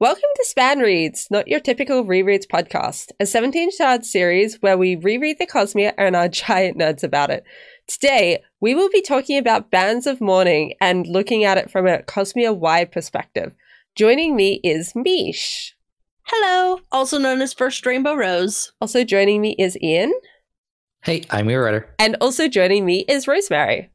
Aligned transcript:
Welcome 0.00 0.30
to 0.36 0.44
Span 0.44 0.78
Reads, 0.78 1.26
not 1.28 1.48
your 1.48 1.58
typical 1.58 2.04
rereads 2.04 2.46
podcast, 2.46 3.10
a 3.18 3.26
17 3.26 3.72
shard 3.72 4.04
series 4.04 4.62
where 4.62 4.78
we 4.78 4.94
reread 4.94 5.40
the 5.40 5.46
Cosmere 5.46 5.92
and 5.98 6.14
are 6.14 6.28
giant 6.28 6.78
nerds 6.78 7.02
about 7.02 7.30
it. 7.30 7.42
Today, 7.88 8.44
we 8.60 8.76
will 8.76 8.90
be 8.90 9.02
talking 9.02 9.36
about 9.38 9.72
Bands 9.72 10.06
of 10.06 10.20
Mourning 10.20 10.74
and 10.80 11.08
looking 11.08 11.42
at 11.42 11.58
it 11.58 11.68
from 11.68 11.88
a 11.88 12.04
Cosmere 12.04 12.56
wide 12.56 12.92
perspective. 12.92 13.56
Joining 13.96 14.36
me 14.36 14.60
is 14.62 14.92
Mish. 14.94 15.74
Hello, 16.22 16.78
also 16.92 17.18
known 17.18 17.42
as 17.42 17.52
First 17.52 17.84
Rainbow 17.84 18.14
Rose. 18.14 18.72
Also 18.80 19.02
joining 19.02 19.40
me 19.40 19.56
is 19.58 19.76
Ian. 19.82 20.12
Hey, 21.02 21.24
I'm 21.30 21.50
your 21.50 21.64
writer. 21.64 21.92
And 21.98 22.16
also 22.20 22.46
joining 22.46 22.86
me 22.86 23.04
is 23.08 23.26
Rosemary. 23.26 23.90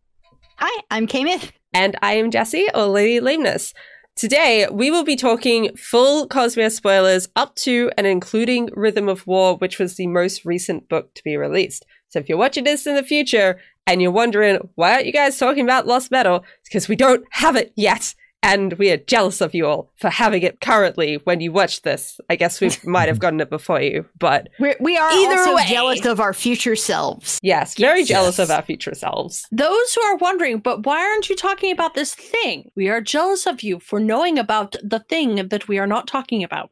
Hi, 0.57 0.81
I'm 0.91 1.07
Kamith. 1.07 1.51
And 1.73 1.97
I 2.01 2.15
am 2.15 2.29
Jessie, 2.29 2.67
or 2.75 2.87
Lady 2.87 3.21
Lameness. 3.21 3.73
Today, 4.15 4.67
we 4.71 4.91
will 4.91 5.03
be 5.03 5.15
talking 5.15 5.75
full 5.75 6.27
Cosmere 6.27 6.71
spoilers 6.71 7.27
up 7.35 7.55
to 7.55 7.91
and 7.97 8.05
including 8.05 8.69
Rhythm 8.73 9.09
of 9.09 9.25
War, 9.25 9.57
which 9.57 9.79
was 9.79 9.95
the 9.95 10.05
most 10.05 10.45
recent 10.45 10.87
book 10.87 11.11
to 11.15 11.23
be 11.23 11.35
released. 11.35 11.83
So 12.09 12.19
if 12.19 12.29
you're 12.29 12.37
watching 12.37 12.63
this 12.63 12.85
in 12.85 12.95
the 12.95 13.01
future 13.01 13.59
and 13.87 14.03
you're 14.03 14.11
wondering, 14.11 14.59
why 14.75 14.93
aren't 14.93 15.07
you 15.07 15.11
guys 15.11 15.39
talking 15.39 15.63
about 15.63 15.87
Lost 15.87 16.11
Metal? 16.11 16.45
It's 16.59 16.69
because 16.69 16.87
we 16.87 16.95
don't 16.95 17.25
have 17.31 17.55
it 17.55 17.73
yet. 17.75 18.13
And 18.43 18.73
we 18.73 18.91
are 18.91 18.97
jealous 18.97 19.39
of 19.41 19.55
you 19.55 19.65
all 19.65 19.89
for 19.95 20.09
having 20.09 20.43
it 20.43 20.59
currently 20.59 21.15
when 21.23 21.39
you 21.39 21.51
watch 21.53 21.81
this. 21.83 22.19
I 22.29 22.35
guess 22.35 22.59
we 22.59 22.69
might 22.83 23.07
have 23.07 23.17
gotten 23.19 23.39
it 23.39 23.49
before 23.49 23.81
you, 23.81 24.05
but 24.19 24.49
We're, 24.59 24.75
we 24.81 24.97
are 24.97 25.09
Either 25.11 25.37
also 25.39 25.55
way. 25.55 25.65
jealous 25.67 26.05
of 26.05 26.19
our 26.19 26.33
future 26.33 26.75
selves. 26.75 27.39
yes, 27.41 27.75
very 27.77 27.99
Yes. 27.99 28.07
jealous 28.09 28.39
of 28.39 28.51
our 28.51 28.61
future 28.61 28.93
selves. 28.93 29.47
Those 29.51 29.93
who 29.93 30.01
are 30.01 30.17
wondering, 30.17 30.59
but 30.59 30.85
why 30.85 30.99
aren't 31.01 31.29
you 31.29 31.35
talking 31.37 31.71
about 31.71 31.93
this 31.93 32.13
thing? 32.13 32.69
We 32.75 32.89
are 32.89 32.99
jealous 33.01 33.45
of 33.47 33.63
you 33.63 33.79
for 33.79 33.99
knowing 33.99 34.37
about 34.37 34.75
the 34.83 34.99
thing 34.99 35.47
that 35.47 35.67
we 35.69 35.79
are 35.79 35.87
not 35.87 36.05
talking 36.07 36.43
about. 36.43 36.69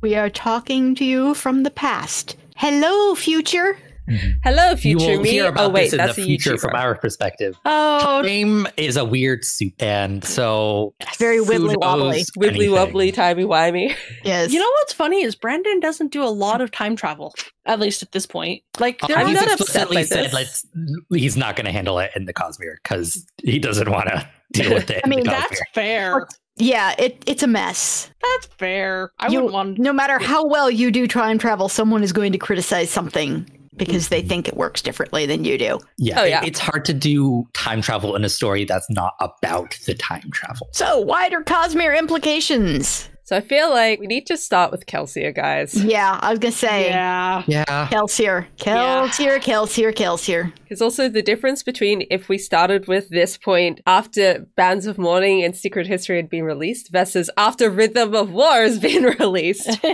We 0.00 0.14
are 0.14 0.30
talking 0.30 0.94
to 0.94 1.04
you 1.04 1.34
from 1.34 1.64
the 1.64 1.70
past. 1.70 2.36
Hello, 2.56 3.14
future. 3.14 3.76
Mm-hmm. 4.10 4.30
Hello, 4.42 4.70
you 4.70 4.76
future 4.76 5.06
will 5.16 5.20
me. 5.22 5.30
hear 5.30 5.44
oh, 5.44 5.48
about 5.48 5.70
oh 5.70 5.72
wait, 5.72 5.84
this 5.84 5.92
in 5.92 5.98
that's 5.98 6.16
the 6.16 6.24
future 6.24 6.54
YouTuber. 6.54 6.60
from 6.60 6.74
our 6.74 6.94
perspective. 6.96 7.56
Oh, 7.64 8.22
Time 8.22 8.66
is 8.76 8.96
a 8.96 9.04
weird 9.04 9.44
soup, 9.44 9.74
and 9.80 10.24
so 10.24 10.94
Very 11.18 11.36
who 11.36 11.44
wibbly 11.46 11.76
wobbly. 11.76 12.24
Wibbly 12.36 12.70
wobbly, 12.72 13.12
timey 13.12 13.44
wimey. 13.44 13.94
Yes. 14.24 14.52
you 14.52 14.58
know 14.58 14.70
what's 14.80 14.92
funny 14.92 15.22
is 15.22 15.34
Brandon 15.34 15.80
doesn't 15.80 16.10
do 16.12 16.22
a 16.22 16.28
lot 16.28 16.60
of 16.60 16.70
time 16.70 16.96
travel, 16.96 17.34
at 17.66 17.78
least 17.78 18.02
at 18.02 18.12
this 18.12 18.26
point. 18.26 18.62
Like, 18.78 19.00
there 19.02 19.16
I'm 19.16 19.26
are 19.26 19.28
he's 19.28 19.34
not 19.40 19.48
not 19.48 19.60
upset 19.60 19.82
explicitly 19.90 19.96
by 19.96 20.02
said 20.04 20.24
this. 20.26 20.32
let's, 20.34 20.66
he's 21.10 21.36
not 21.36 21.56
going 21.56 21.66
to 21.66 21.72
handle 21.72 21.98
it 22.00 22.10
in 22.16 22.24
the 22.24 22.34
Cosmere 22.34 22.76
because 22.82 23.24
he 23.44 23.58
doesn't 23.58 23.90
want 23.90 24.08
to 24.08 24.28
deal 24.52 24.74
with 24.74 24.90
it. 24.90 25.02
I 25.04 25.08
mean, 25.08 25.24
That's 25.24 25.52
Cosmere. 25.60 25.74
fair. 25.74 26.26
yeah, 26.56 26.94
it, 26.98 27.22
it's 27.26 27.42
a 27.42 27.46
mess. 27.46 28.10
That's 28.22 28.46
fair. 28.58 29.12
I 29.20 29.28
You- 29.28 29.36
wouldn't 29.36 29.52
want. 29.52 29.78
No 29.78 29.92
matter 29.92 30.18
how 30.18 30.44
well 30.46 30.70
you 30.70 30.90
do 30.90 31.06
time 31.06 31.38
travel, 31.38 31.68
someone 31.68 32.02
is 32.02 32.12
going 32.12 32.32
to 32.32 32.38
criticize 32.38 32.90
something 32.90 33.46
because 33.80 34.08
they 34.08 34.20
mm-hmm. 34.20 34.28
think 34.28 34.48
it 34.48 34.56
works 34.56 34.82
differently 34.82 35.26
than 35.26 35.44
you 35.44 35.58
do. 35.58 35.80
Yeah, 35.98 36.20
Oh, 36.20 36.24
it- 36.24 36.48
it's 36.48 36.60
hard 36.60 36.84
to 36.84 36.94
do 36.94 37.48
time 37.52 37.82
travel 37.82 38.14
in 38.14 38.24
a 38.24 38.28
story 38.28 38.64
that's 38.64 38.88
not 38.90 39.14
about 39.20 39.76
the 39.86 39.94
time 39.94 40.30
travel. 40.32 40.68
So, 40.72 41.00
wider 41.00 41.42
Cosmere 41.42 41.98
implications. 41.98 43.08
So 43.30 43.36
I 43.36 43.42
feel 43.42 43.70
like 43.70 44.00
we 44.00 44.08
need 44.08 44.26
to 44.26 44.36
start 44.36 44.72
with 44.72 44.86
Kelsier, 44.86 45.32
guys. 45.32 45.76
Yeah, 45.84 46.18
I 46.20 46.30
was 46.30 46.40
going 46.40 46.50
to 46.50 46.58
say. 46.58 46.88
Yeah. 46.88 47.44
Yeah, 47.46 47.86
Kelsier. 47.88 48.48
Kelsier, 48.58 49.38
Kelsier, 49.40 49.94
Kelsier. 49.94 50.52
Because 50.64 50.82
also 50.82 51.08
the 51.08 51.22
difference 51.22 51.62
between 51.62 52.08
if 52.10 52.28
we 52.28 52.38
started 52.38 52.88
with 52.88 53.08
this 53.08 53.36
point 53.36 53.82
after 53.86 54.48
Bands 54.56 54.84
of 54.86 54.98
Mourning 54.98 55.44
and 55.44 55.54
Secret 55.54 55.86
History 55.86 56.16
had 56.16 56.28
been 56.28 56.42
released 56.42 56.90
versus 56.90 57.30
after 57.36 57.70
Rhythm 57.70 58.16
of 58.16 58.32
War 58.32 58.62
has 58.62 58.80
been 58.80 59.04
released. 59.20 59.78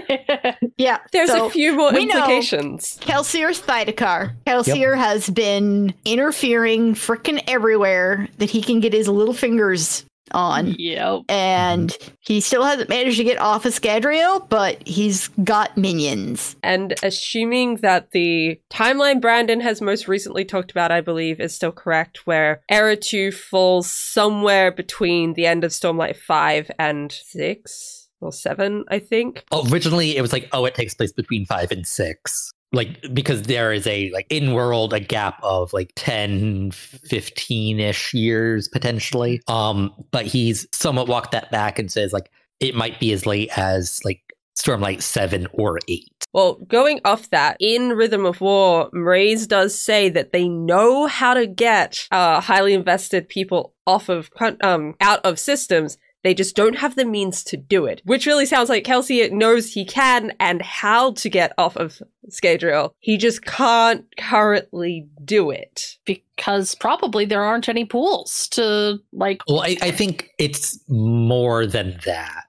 Yeah. 0.79 0.99
There's 1.11 1.31
so 1.31 1.47
a 1.47 1.51
few 1.51 1.75
more 1.77 1.91
we 1.93 2.05
know- 2.05 2.17
implications. 2.17 2.99
Kelsier's 3.01 3.61
Thaidakar. 3.63 4.35
Kelsier 4.47 4.97
has 4.97 5.29
been 5.31 5.95
interfering 6.05 6.95
frickin' 6.95 7.43
everywhere 7.47 8.29
that 8.39 8.51
he 8.51 8.63
can 8.63 8.81
get 8.81 8.93
his 8.93 9.09
little 9.09 9.33
fingers 9.35 10.05
on. 10.33 10.75
yep. 10.79 11.23
And 11.29 11.97
he 12.21 12.41
still 12.41 12.65
hasn't 12.65 12.89
managed 12.89 13.19
to 13.19 13.25
get 13.25 13.39
off 13.39 13.65
of 13.67 13.73
Scadrial, 13.73 14.49
but 14.49 14.87
he's 14.87 15.29
got 15.43 15.77
minions. 15.77 16.57
And 16.63 16.95
assuming 17.03 17.77
that 17.77 18.11
the 18.11 18.61
timeline 18.71 19.21
Brandon 19.21 19.61
has 19.61 19.81
most 19.81 20.09
recently 20.09 20.45
talked 20.45 20.71
about, 20.71 20.91
I 20.93 21.01
believe, 21.01 21.41
is 21.41 21.55
still 21.55 21.73
correct, 21.73 22.27
where 22.27 22.63
Era 22.71 22.97
2 22.97 23.33
falls 23.33 23.91
somewhere 23.91 24.71
between 24.73 25.35
the 25.35 25.47
end 25.47 25.65
of 25.65 25.71
Stormlight 25.71 26.17
5 26.17 26.71
and 26.79 27.13
6 27.13 28.09
or 28.21 28.33
7, 28.33 28.85
I 28.89 28.99
think. 28.99 29.45
originally 29.53 30.17
it 30.17 30.23
was 30.23 30.33
like 30.33 30.49
oh 30.53 30.65
it 30.65 30.75
takes 30.75 30.95
place 30.95 31.13
between 31.13 31.45
five 31.45 31.71
and 31.71 31.87
six 31.87 32.53
like 32.73 33.01
because 33.15 33.43
there 33.43 33.73
is 33.73 33.87
a 33.87 34.11
like 34.11 34.27
in 34.29 34.53
world 34.53 34.93
a 34.93 35.01
gap 35.01 35.39
of 35.43 35.73
like 35.73 35.93
10 35.97 36.71
15ish 36.73 38.13
years 38.13 38.69
potentially 38.69 39.41
um 39.49 39.93
but 40.11 40.27
he's 40.27 40.67
somewhat 40.73 41.09
walked 41.09 41.31
that 41.31 41.51
back 41.51 41.79
and 41.79 41.91
says 41.91 42.13
like 42.13 42.31
it 42.61 42.75
might 42.75 42.99
be 42.99 43.13
as 43.13 43.27
late 43.27 43.51
as 43.57 44.01
like 44.05 44.21
stormlight 44.59 45.03
7 45.03 45.47
or 45.53 45.79
8 45.87 46.05
Well, 46.33 46.55
going 46.67 47.01
off 47.05 47.29
that, 47.31 47.57
in 47.61 47.91
Rhythm 47.91 48.25
of 48.25 48.41
War, 48.41 48.91
Mraize 48.91 49.47
does 49.47 49.79
say 49.79 50.09
that 50.09 50.33
they 50.33 50.49
know 50.49 51.07
how 51.07 51.35
to 51.35 51.47
get 51.47 52.07
uh, 52.11 52.41
highly 52.41 52.73
invested 52.73 53.29
people 53.29 53.75
off 53.87 54.09
of 54.09 54.31
um 54.63 54.95
out 55.01 55.21
of 55.25 55.39
systems. 55.39 55.99
They 56.27 56.35
just 56.35 56.57
don't 56.57 56.79
have 56.79 56.97
the 56.97 57.05
means 57.05 57.45
to 57.45 57.57
do 57.57 57.87
it, 57.87 58.03
which 58.05 58.27
really 58.27 58.47
sounds 58.47 58.69
like 58.69 58.83
Kelsier 58.83 59.31
knows 59.31 59.73
he 59.73 59.85
can 59.85 60.33
and 60.41 60.61
how 60.61 61.13
to 61.13 61.31
get 61.31 61.53
off 61.57 61.77
of 61.77 62.03
Scadrial. 62.29 62.91
He 62.99 63.17
just 63.17 63.45
can't 63.45 64.05
currently 64.19 65.07
do 65.25 65.53
it. 65.53 65.99
Because 66.05 66.75
probably 66.75 67.27
there 67.27 67.45
aren't 67.45 67.69
any 67.69 67.85
pools 67.85 68.49
to, 68.49 68.99
like, 69.13 69.41
well 69.47 69.61
I, 69.61 69.77
I 69.81 69.93
think 69.93 70.31
it's 70.37 70.81
more 70.89 71.65
than 71.65 72.01
that 72.05 72.46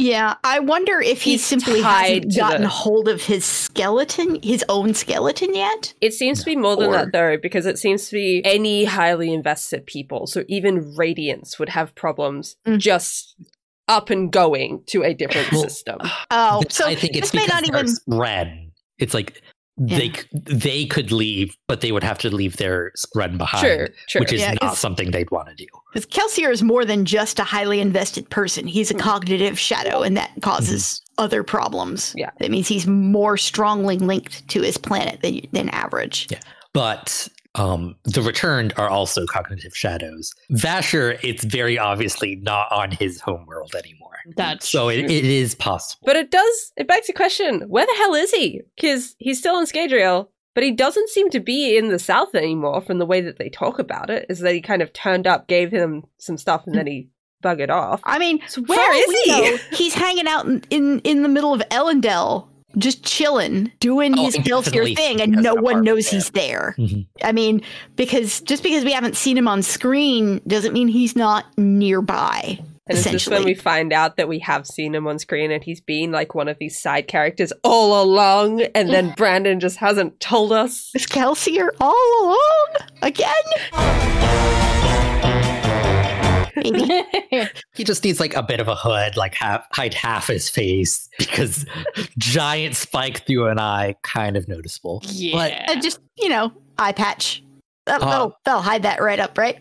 Yeah, 0.00 0.36
I 0.42 0.60
wonder 0.60 1.00
if 1.00 1.22
he 1.22 1.32
He's 1.32 1.44
simply 1.44 1.82
hasn't 1.82 2.34
gotten 2.34 2.62
the- 2.62 2.68
hold 2.68 3.06
of 3.06 3.22
his 3.22 3.44
skeleton, 3.44 4.38
his 4.42 4.64
own 4.68 4.94
skeleton 4.94 5.54
yet. 5.54 5.92
It 6.00 6.14
seems 6.14 6.38
to 6.40 6.44
be 6.46 6.56
more 6.56 6.74
than 6.76 6.88
Or- 6.88 6.92
that 6.92 7.12
though, 7.12 7.36
because 7.36 7.66
it 7.66 7.78
seems 7.78 8.08
to 8.08 8.14
be 8.14 8.40
any 8.44 8.84
highly 8.86 9.32
invested 9.32 9.84
people. 9.86 10.26
So 10.26 10.44
even 10.48 10.94
Radiants 10.96 11.58
would 11.58 11.68
have 11.68 11.94
problems 11.94 12.56
Mm. 12.66 12.78
just 12.78 13.34
up 13.88 14.08
and 14.08 14.32
going 14.32 14.84
to 14.86 15.02
a 15.02 15.12
different 15.12 15.52
Well, 15.52 15.62
system. 15.64 15.98
Oh, 16.30 16.62
This- 16.66 16.76
so 16.76 16.86
I 16.86 16.94
think 16.94 17.16
it's 17.16 17.32
this 17.32 17.34
may 17.34 17.44
because 17.46 17.60
not 17.62 17.70
they're 17.70 17.80
even. 17.82 17.96
Spren. 17.96 18.70
It's 18.98 19.12
like 19.14 19.34
they 19.34 19.40
Yeah. 19.82 19.98
c- 19.98 20.12
they 20.32 20.84
could 20.86 21.10
leave, 21.10 21.56
but 21.66 21.80
they 21.80 21.90
would 21.90 22.04
have 22.04 22.18
to 22.18 22.34
leave 22.34 22.58
their 22.58 22.92
run 23.14 23.38
behind, 23.38 23.64
Sure, 23.64 23.88
sure. 24.06 24.20
which 24.20 24.32
is 24.32 24.40
Yeah, 24.40 24.52
not 24.52 24.60
'cause- 24.60 24.78
something 24.78 25.10
they'd 25.10 25.30
want 25.30 25.48
to 25.48 25.54
do. 25.54 25.66
Because 25.92 26.06
Kelsier 26.06 26.50
is 26.52 26.62
more 26.62 26.84
than 26.84 27.04
just 27.04 27.38
a 27.38 27.44
highly 27.44 27.80
invested 27.80 28.28
person. 28.28 28.66
He's 28.66 28.90
a 28.90 28.94
mm. 28.94 29.00
cognitive 29.00 29.58
shadow, 29.58 30.02
and 30.02 30.16
that 30.16 30.30
causes 30.42 30.82
mm-hmm. 30.84 31.24
other 31.24 31.42
problems. 31.42 32.12
Yeah. 32.16 32.30
That 32.40 32.50
means 32.50 32.68
he's 32.68 32.86
more 32.86 33.36
strongly 33.36 33.96
linked 33.98 34.46
to 34.48 34.60
his 34.62 34.76
planet 34.76 35.20
than, 35.22 35.40
than 35.52 35.68
average. 35.70 36.26
Yeah. 36.30 36.40
But 36.72 37.28
um, 37.54 37.96
the 38.04 38.22
returned 38.22 38.72
are 38.76 38.88
also 38.88 39.26
cognitive 39.26 39.76
shadows. 39.76 40.32
Vasher, 40.52 41.18
it's 41.22 41.44
very 41.44 41.78
obviously 41.78 42.36
not 42.36 42.70
on 42.70 42.90
his 42.92 43.20
homeworld 43.20 43.74
anymore. 43.74 44.10
That's 44.36 44.68
so 44.68 44.88
it, 44.88 45.10
it 45.10 45.24
is 45.24 45.54
possible. 45.54 46.02
But 46.06 46.16
it 46.16 46.30
does, 46.30 46.72
it 46.76 46.86
begs 46.86 47.06
the 47.06 47.12
question 47.12 47.62
where 47.68 47.86
the 47.86 47.94
hell 47.96 48.14
is 48.14 48.30
he? 48.30 48.60
Because 48.76 49.16
he's 49.18 49.38
still 49.38 49.58
in 49.58 49.64
Scadrial, 49.66 50.28
but 50.54 50.62
he 50.62 50.70
doesn't 50.72 51.08
seem 51.08 51.30
to 51.30 51.40
be 51.40 51.76
in 51.76 51.88
the 51.88 51.98
south 51.98 52.34
anymore 52.34 52.80
from 52.82 52.98
the 52.98 53.06
way 53.06 53.20
that 53.22 53.38
they 53.38 53.48
talk 53.48 53.78
about 53.78 54.10
it. 54.10 54.26
Is 54.28 54.40
that 54.40 54.52
he 54.54 54.60
kind 54.60 54.82
of 54.82 54.92
turned 54.92 55.26
up, 55.26 55.48
gave 55.48 55.70
him 55.72 56.04
some 56.18 56.36
stuff, 56.36 56.66
and 56.66 56.74
then 56.76 56.86
he 56.86 57.08
buggered 57.42 57.70
off. 57.70 58.02
I 58.04 58.18
mean, 58.18 58.40
So 58.46 58.60
for 58.62 58.76
where 58.76 58.92
all 58.92 58.98
is 58.98 59.08
we 59.08 59.22
he? 59.24 59.30
know, 59.30 59.56
he's 59.72 59.94
hanging 59.94 60.28
out 60.28 60.44
in, 60.44 60.62
in, 60.68 61.00
in 61.00 61.22
the 61.22 61.28
middle 61.28 61.54
of 61.54 61.62
Elendel, 61.70 62.46
just 62.78 63.04
chilling, 63.04 63.72
doing 63.80 64.18
Oh, 64.18 64.24
his 64.24 64.34
he 64.36 64.42
Kelsier 64.42 64.64
definitely 64.64 64.94
thing, 64.94 65.20
and 65.20 65.32
no 65.42 65.54
one 65.54 65.82
knows 65.82 66.10
there. 66.10 66.18
he's 66.18 66.30
there. 66.30 66.74
Mhm. 66.78 67.06
I 67.22 67.32
mean, 67.32 67.62
because 67.96 68.40
just 68.42 68.62
because 68.62 68.84
we 68.84 68.92
haven't 68.92 69.16
seen 69.16 69.36
him 69.36 69.48
on 69.48 69.62
screen 69.62 70.40
doesn't 70.46 70.72
mean 70.72 70.88
he's 70.88 71.16
not 71.16 71.46
nearby. 71.58 72.58
And 72.86 72.98
is 72.98 73.04
this 73.04 73.14
essentially. 73.14 73.36
when 73.36 73.44
we 73.44 73.54
find 73.54 73.92
out 73.92 74.16
that 74.16 74.26
we 74.26 74.40
have 74.40 74.66
seen 74.66 74.94
him 74.96 75.06
on 75.06 75.18
screen 75.20 75.52
and 75.52 75.62
he's 75.62 75.80
been 75.80 76.10
like 76.10 76.34
one 76.34 76.48
of 76.48 76.56
these 76.58 76.80
side 76.80 77.06
characters 77.06 77.52
all 77.62 78.02
along, 78.02 78.62
and 78.74 78.88
then 78.90 79.14
Brandon 79.16 79.60
just 79.60 79.76
hasn't 79.76 80.18
told 80.18 80.50
us? 80.52 80.90
Is 80.94 81.06
Kelsier 81.06 81.68
all 81.80 81.94
along 82.24 82.68
again? 83.02 84.79
Maybe. 86.62 87.04
He 87.74 87.84
just 87.84 88.04
needs 88.04 88.20
like 88.20 88.34
a 88.34 88.42
bit 88.42 88.60
of 88.60 88.68
a 88.68 88.74
hood, 88.74 89.16
like 89.16 89.34
half, 89.34 89.64
hide 89.72 89.94
half 89.94 90.26
his 90.26 90.48
face 90.50 91.08
because 91.18 91.64
giant 92.18 92.76
spike 92.76 93.26
through 93.26 93.46
an 93.48 93.58
eye, 93.58 93.94
kind 94.02 94.36
of 94.36 94.48
noticeable. 94.48 95.02
yeah. 95.06 95.64
Uh, 95.68 95.80
just 95.80 96.00
you 96.18 96.28
know, 96.28 96.52
eye 96.78 96.92
patch. 96.92 97.42
That, 97.86 98.02
Uh, 98.02 98.10
that'll, 98.10 98.36
that'll 98.44 98.60
hide 98.62 98.82
that 98.82 99.00
right 99.00 99.18
up, 99.18 99.38
right? 99.38 99.58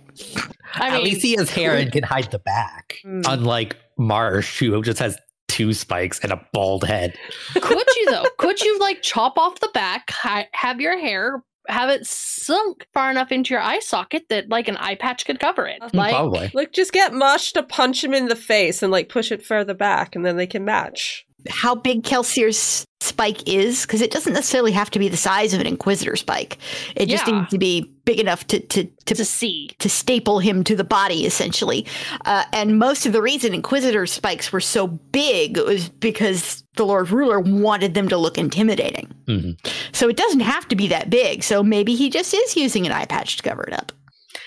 I 0.75 0.87
At 0.87 0.93
mean, 0.93 1.03
least 1.05 1.21
he 1.21 1.35
has 1.37 1.49
hair 1.49 1.75
and 1.75 1.91
can 1.91 2.03
hide 2.03 2.29
the 2.31 2.39
back, 2.39 2.97
Mm. 3.05 3.23
unlike 3.27 3.77
Marsh, 3.97 4.59
who 4.59 4.81
just 4.83 4.99
has 4.99 5.17
two 5.47 5.73
spikes 5.73 6.19
and 6.19 6.31
a 6.33 6.45
bald 6.53 6.83
head. 6.83 7.15
Could 7.53 7.87
you 7.97 8.11
though? 8.11 8.25
Could 8.37 8.59
you 8.61 8.77
like 8.79 9.01
chop 9.01 9.37
off 9.37 9.59
the 9.61 9.69
back, 9.73 10.11
hi- 10.11 10.47
have 10.53 10.79
your 10.81 10.99
hair, 10.99 11.41
have 11.69 11.89
it 11.89 12.05
sunk 12.05 12.87
far 12.93 13.09
enough 13.11 13.31
into 13.31 13.53
your 13.53 13.61
eye 13.61 13.79
socket 13.79 14.27
that 14.29 14.49
like 14.49 14.67
an 14.67 14.77
eye 14.77 14.95
patch 14.95 15.25
could 15.25 15.39
cover 15.39 15.67
it? 15.67 15.81
Mm, 15.81 15.93
like, 15.93 16.13
Probably. 16.13 16.51
Like, 16.53 16.73
just 16.73 16.91
get 16.91 17.13
Marsh 17.13 17.51
to 17.53 17.63
punch 17.63 18.03
him 18.03 18.13
in 18.13 18.27
the 18.27 18.35
face 18.35 18.83
and 18.83 18.91
like 18.91 19.09
push 19.09 19.31
it 19.31 19.45
further 19.45 19.73
back, 19.73 20.15
and 20.15 20.25
then 20.25 20.37
they 20.37 20.47
can 20.47 20.65
match. 20.65 21.25
How 21.47 21.75
big 21.75 22.03
Kelsier's 22.03 22.85
spike 23.01 23.47
is, 23.47 23.83
because 23.83 24.01
it 24.01 24.11
doesn't 24.11 24.33
necessarily 24.33 24.73
have 24.73 24.89
to 24.91 24.99
be 24.99 25.07
the 25.07 25.15
size 25.17 25.53
of 25.53 25.61
an 25.61 25.67
Inquisitor 25.67 26.15
spike. 26.17 26.57
It 26.95 27.07
just 27.07 27.25
needs 27.27 27.49
to 27.51 27.57
be 27.57 27.89
big 28.03 28.19
enough 28.19 28.45
to 28.47 28.59
to 28.59 28.83
to 29.05 29.15
to 29.15 29.25
see. 29.25 29.69
to 29.79 29.89
staple 29.89 30.39
him 30.39 30.63
to 30.65 30.75
the 30.75 30.83
body, 30.83 31.25
essentially. 31.25 31.85
Uh, 32.25 32.43
and 32.51 32.77
most 32.77 33.05
of 33.05 33.13
the 33.13 33.21
reason 33.21 33.53
Inquisitor 33.53 34.05
spikes 34.05 34.51
were 34.51 34.59
so 34.59 34.87
big 34.87 35.57
was 35.57 35.87
because 35.87 36.63
the 36.75 36.85
Lord 36.85 37.09
Ruler 37.09 37.39
wanted 37.39 37.93
them 37.93 38.09
to 38.09 38.17
look 38.17 38.37
intimidating. 38.37 39.07
Mhm. 39.27 39.57
So 39.93 40.09
it 40.09 40.17
doesn't 40.17 40.39
have 40.41 40.67
to 40.69 40.75
be 40.75 40.87
that 40.89 41.09
big. 41.09 41.43
So 41.43 41.63
maybe 41.63 41.95
he 41.95 42.09
just 42.09 42.33
is 42.33 42.57
using 42.57 42.85
an 42.85 42.91
eye 42.91 43.05
patch 43.05 43.37
to 43.37 43.43
cover 43.43 43.63
it 43.63 43.73
up. 43.73 43.91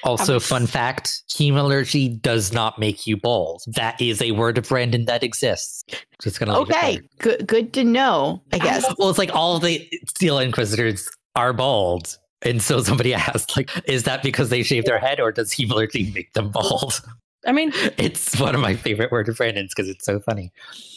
Also, 0.05 0.35
was- 0.35 0.47
fun 0.47 0.67
fact 0.67 1.23
hemalurgy 1.31 2.21
does 2.21 2.53
not 2.53 2.79
make 2.79 3.07
you 3.07 3.17
bald. 3.17 3.63
That 3.67 4.01
is 4.01 4.21
a 4.21 4.33
word 4.33 4.59
of 4.59 4.69
Brandon 4.69 5.05
that 5.07 5.23
exists. 5.23 5.85
Just 6.23 6.39
gonna 6.39 6.59
Okay, 6.61 7.01
good 7.19 7.47
good 7.47 7.73
to 7.75 7.85
know. 7.85 8.43
I 8.53 8.59
guess. 8.59 8.85
Well, 8.99 9.11
it's 9.11 9.19
like 9.19 9.35
all 9.35 9.59
the 9.59 9.89
Steel 10.09 10.39
Inquisitors 10.39 11.09
are 11.37 11.53
bald. 11.53 12.19
And 12.45 12.61
so 12.61 12.83
somebody 12.83 13.15
asked, 13.15 13.57
like, 13.57 13.71
is 13.87 14.03
that 14.05 14.23
because 14.23 14.51
they 14.51 14.63
shave 14.63 14.85
their 14.85 14.99
head 14.99 15.21
or 15.21 15.33
does 15.33 15.53
hemalurgy 15.53 16.13
make 16.15 16.33
them 16.33 16.51
bald? 16.51 17.01
I 17.47 17.53
mean, 17.53 17.73
It's 17.99 18.39
one 18.39 18.55
of 18.55 18.61
my 18.61 18.75
favorite 18.75 19.11
word 19.13 19.29
of 19.29 19.37
Brandon's 19.37 19.73
because 19.75 19.89
it's 19.89 20.05
so 20.05 20.21
funny. 20.21 20.53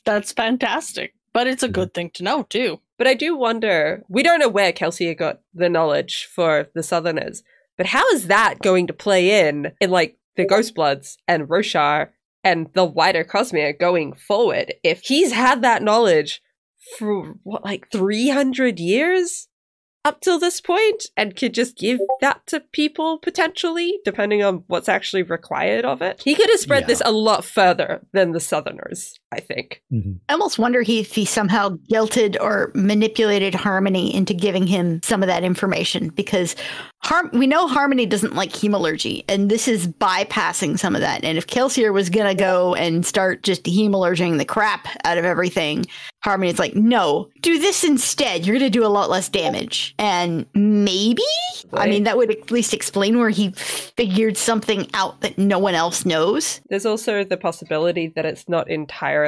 that's 0.05 0.31
fantastic. 0.31 1.13
But 1.33 1.47
it's 1.47 1.63
a 1.63 1.67
mm-hmm. 1.67 1.73
good 1.73 1.93
thing 1.93 2.09
to 2.11 2.23
know 2.23 2.43
too. 2.43 2.79
But 2.97 3.07
I 3.07 3.13
do 3.13 3.35
wonder, 3.35 4.03
we 4.07 4.23
don't 4.23 4.39
know 4.39 4.47
where 4.47 4.71
Kelsier 4.71 5.17
got 5.17 5.41
the 5.53 5.67
knowledge 5.67 6.29
for 6.33 6.69
the 6.73 6.81
Southerners, 6.81 7.43
but 7.77 7.87
how 7.87 8.07
is 8.09 8.27
that 8.27 8.55
going 8.61 8.87
to 8.87 8.93
play 8.93 9.47
in 9.47 9.71
in 9.81 9.89
like 9.89 10.17
the 10.35 10.45
Ghostbloods 10.45 11.15
and 11.27 11.47
Roshar 11.47 12.09
and 12.43 12.67
the 12.73 12.85
wider 12.85 13.23
Cosmere 13.23 13.77
going 13.77 14.13
forward 14.13 14.73
if 14.83 15.01
he's 15.03 15.31
had 15.31 15.61
that 15.61 15.81
knowledge 15.83 16.41
for 16.99 17.35
what, 17.43 17.63
like 17.65 17.87
300 17.91 18.79
years 18.79 19.47
up 20.03 20.21
till 20.21 20.37
this 20.37 20.61
point 20.61 21.05
and 21.17 21.35
could 21.35 21.51
just 21.53 21.75
give 21.77 21.99
that 22.21 22.45
to 22.45 22.59
people 22.59 23.17
potentially, 23.17 23.97
depending 24.05 24.43
on 24.43 24.63
what's 24.67 24.87
actually 24.87 25.23
required 25.23 25.83
of 25.83 26.03
it? 26.03 26.21
He 26.23 26.35
could 26.35 26.49
have 26.51 26.59
spread 26.59 26.81
Yeah. 26.83 26.87
this 26.87 27.01
a 27.03 27.11
lot 27.11 27.43
further 27.43 28.05
than 28.13 28.31
the 28.31 28.39
Southerners, 28.39 29.19
I 29.35 29.39
think. 29.41 29.81
Mhm. 29.93 30.19
I 30.29 30.33
almost 30.33 30.57
wonder 30.57 30.81
if 30.87 31.13
he 31.13 31.25
somehow 31.25 31.77
guilted 31.91 32.37
or 32.39 32.71
manipulated 32.73 33.53
Harmony 33.53 34.15
into 34.15 34.33
giving 34.33 34.65
him 34.65 35.01
some 35.03 35.21
of 35.21 35.27
that 35.27 35.43
information 35.43 36.09
because 36.09 36.55
Har- 37.03 37.29
we 37.33 37.45
know 37.45 37.67
Harmony 37.67 38.05
doesn't 38.07 38.33
like 38.35 38.51
hemalurgy, 38.51 39.23
and 39.29 39.49
this 39.51 39.67
is 39.67 39.87
bypassing 39.87 40.79
some 40.79 40.95
of 40.95 41.01
that. 41.01 41.23
And 41.23 41.37
if 41.37 41.45
Kelsier 41.45 41.93
was 41.93 42.09
gonna 42.09 42.33
go 42.33 42.73
and 42.75 43.05
start 43.05 43.43
just 43.43 43.63
hemalurging 43.63 44.37
the 44.37 44.45
crap 44.45 44.87
out 45.03 45.17
of 45.17 45.25
everything, 45.25 45.85
Harmony's 46.23 46.57
like, 46.57 46.75
no, 46.75 47.29
do 47.41 47.59
this 47.59 47.83
instead. 47.83 48.45
You're 48.45 48.55
gonna 48.55 48.71
do 48.71 48.85
a 48.85 48.87
lot 48.87 49.09
less 49.09 49.29
damage. 49.29 49.93
And 49.99 50.45
maybe, 50.55 51.21
I 51.73 51.87
mean, 51.87 52.05
that 52.05 52.17
would 52.17 52.31
at 52.31 52.49
least 52.49 52.73
explain 52.73 53.19
where 53.19 53.29
he 53.29 53.51
figured 53.51 54.37
something 54.37 54.87
out 54.93 55.21
that 55.21 55.37
no 55.37 55.59
one 55.59 55.75
else 55.75 56.05
knows. 56.05 56.61
There's 56.69 56.85
also 56.85 57.23
the 57.23 57.37
possibility 57.37 58.07
that 58.15 58.25
it's 58.25 58.49
not 58.49 58.69
entirely 58.69 59.24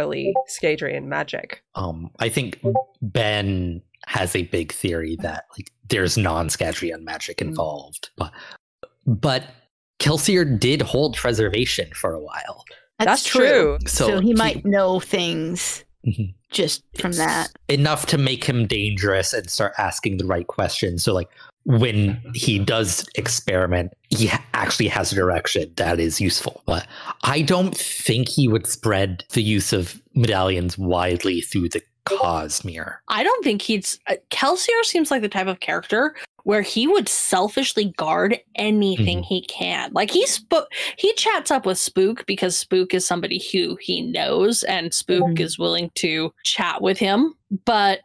Scadrian 0.50 1.06
magic. 1.06 1.64
Um, 1.76 2.10
I 2.20 2.30
think 2.30 2.60
Ben 3.02 3.82
has 4.06 4.36
a 4.36 4.44
big 4.44 4.72
theory 4.72 5.18
that 5.22 5.46
like 5.58 5.72
there's 5.90 6.18
non-Scadrian 6.18 7.02
magic 7.02 7.38
Mm. 7.38 7.48
involved, 7.50 8.10
but 8.16 8.32
but 9.06 9.44
Kelsier 10.00 10.60
did 10.60 10.82
hold 10.82 11.16
preservation 11.16 11.90
for 11.94 12.14
a 12.14 12.20
while, 12.20 12.64
That's, 13.00 13.24
true. 13.24 13.78
So, 13.88 14.08
so, 14.08 14.20
he 14.20 14.34
might 14.34 14.66
know 14.66 15.00
things 15.00 15.84
Mhm. 16.06 16.34
just 16.52 16.84
from 17.00 17.14
that. 17.14 17.50
enough 17.68 18.06
to 18.08 18.18
make 18.18 18.44
him 18.44 18.68
dangerous 18.68 19.34
and 19.34 19.50
start 19.50 19.74
asking 19.78 20.18
the 20.18 20.26
right 20.26 20.46
questions. 20.48 21.04
So 21.04 21.14
like 21.14 21.30
when 21.68 22.22
he 22.34 22.58
does 22.60 23.06
experiment, 23.16 23.92
he 24.10 24.32
actually 24.54 24.88
has 24.88 25.12
a 25.12 25.16
direction 25.16 25.72
that 25.76 26.00
is 26.00 26.22
useful. 26.22 26.64
But 26.66 26.88
I 27.24 27.42
don't 27.42 27.78
think 27.78 28.30
he 28.30 28.48
would 28.48 28.66
spread 28.66 29.26
the 29.34 29.44
use 29.44 29.74
of 29.74 30.02
medallions 30.16 30.78
widely 30.78 31.42
through 31.42 31.70
the 31.70 31.82
Cosmere. 32.08 32.96
I 33.10 33.22
don't 33.22 33.44
think 33.44 33.62
he'd. 33.62 33.86
Uh, 34.08 34.16
Kelsier 34.32 34.84
seems 34.86 35.12
like 35.12 35.22
the 35.22 35.28
type 35.28 35.48
of 35.48 35.60
character 35.60 36.16
where 36.44 36.62
he 36.62 36.88
would 36.88 37.10
selfishly 37.10 37.94
guard 37.98 38.40
anything 38.56 39.22
he 39.22 39.42
can. 39.48 39.92
Like 39.92 40.10
he 40.10 40.26
spoke, 40.26 40.70
he 40.98 41.14
chats 41.16 41.52
up 41.52 41.66
with 41.66 41.78
Spook 41.78 42.26
because 42.26 42.58
Spook 42.58 42.94
is 42.94 43.06
somebody 43.06 43.44
who 43.52 43.78
he 43.82 44.02
knows, 44.02 44.64
and 44.64 44.94
Spook 44.94 45.24
Mhm. 45.32 45.42
is 45.42 45.60
willing 45.60 45.92
to 45.96 46.34
chat 46.46 46.82
with 46.82 46.98
him. 46.98 47.34
But 47.66 48.00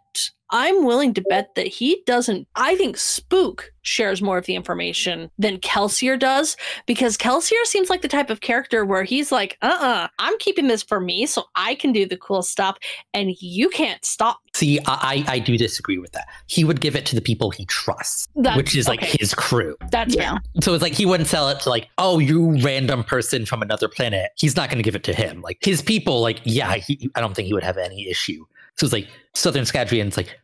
I'm 0.53 0.85
willing 0.85 1.15
to 1.15 1.23
bet 1.23 1.55
that 1.55 1.67
he 1.67 2.03
doesn't. 2.07 2.47
I 2.55 2.77
think 2.77 2.97
Spook 2.97 3.73
shares 3.85 4.23
more 4.23 4.39
of 4.39 4.47
the 4.47 4.55
information 4.55 5.29
than 5.39 5.59
Kelsier 5.59 6.17
does 6.19 6.57
because 6.87 7.17
Kelsier 7.17 7.65
seems 7.65 7.91
like 7.91 8.03
the 8.03 8.07
type 8.09 8.31
of 8.31 8.41
character 8.41 8.85
where 8.85 9.03
he's 9.03 9.33
like, 9.33 9.59
uh 9.61 9.67
uh-uh, 9.67 9.87
uh, 10.05 10.09
i 10.19 10.29
am 10.29 10.39
keeping 10.39 10.69
this 10.69 10.83
for 10.83 11.01
me 11.01 11.27
so 11.27 11.45
I 11.57 11.75
can 11.75 11.93
do 11.93 12.07
the 12.07 12.17
cool 12.17 12.43
stuff 12.43 12.77
and 13.15 13.35
you 13.41 13.69
can't 13.71 14.05
stop. 14.05 14.39
See, 14.55 14.79
I, 14.87 15.25
I 15.27 15.35
I 15.35 15.39
do 15.39 15.57
disagree 15.57 15.99
with 15.99 16.13
that. 16.13 16.27
He 16.47 16.63
would 16.65 16.81
give 16.81 16.95
it 16.95 17.07
to 17.07 17.15
the 17.15 17.21
people 17.23 17.51
he 17.51 17.65
trusts, 17.67 18.29
That- 18.37 18.57
which 18.57 18.77
is 18.77 18.87
like 18.87 19.03
okay. 19.03 19.17
his 19.19 19.35
crew. 19.35 19.77
That's 19.91 20.15
Yeah. 20.15 20.33
fair. 20.33 20.41
So 20.61 20.75
it's 20.75 20.83
like 20.83 20.93
he 20.93 21.07
wouldn't 21.07 21.29
sell 21.29 21.49
it 21.49 21.59
to 21.61 21.71
like, 21.71 21.89
oh, 21.99 22.19
you 22.19 22.61
random 22.63 23.03
person 23.03 23.47
from 23.47 23.63
another 23.63 23.89
planet. 23.89 24.31
He's 24.37 24.55
not 24.57 24.69
going 24.69 24.79
to 24.79 24.85
give 24.85 24.95
it 24.95 25.05
to 25.05 25.15
him. 25.15 25.41
Like 25.41 25.59
his 25.63 25.81
people, 25.83 26.21
like, 26.21 26.41
yeah, 26.45 26.75
he, 26.77 27.11
I 27.15 27.21
don't 27.21 27.35
think 27.35 27.47
he 27.47 27.55
would 27.55 27.65
have 27.65 27.79
any 27.79 28.09
issue. 28.09 28.45
So 28.77 28.87
it's 28.87 28.93
like 28.93 29.09
Southern 29.35 29.65
Scadrians, 29.65 30.17
like 30.17 30.39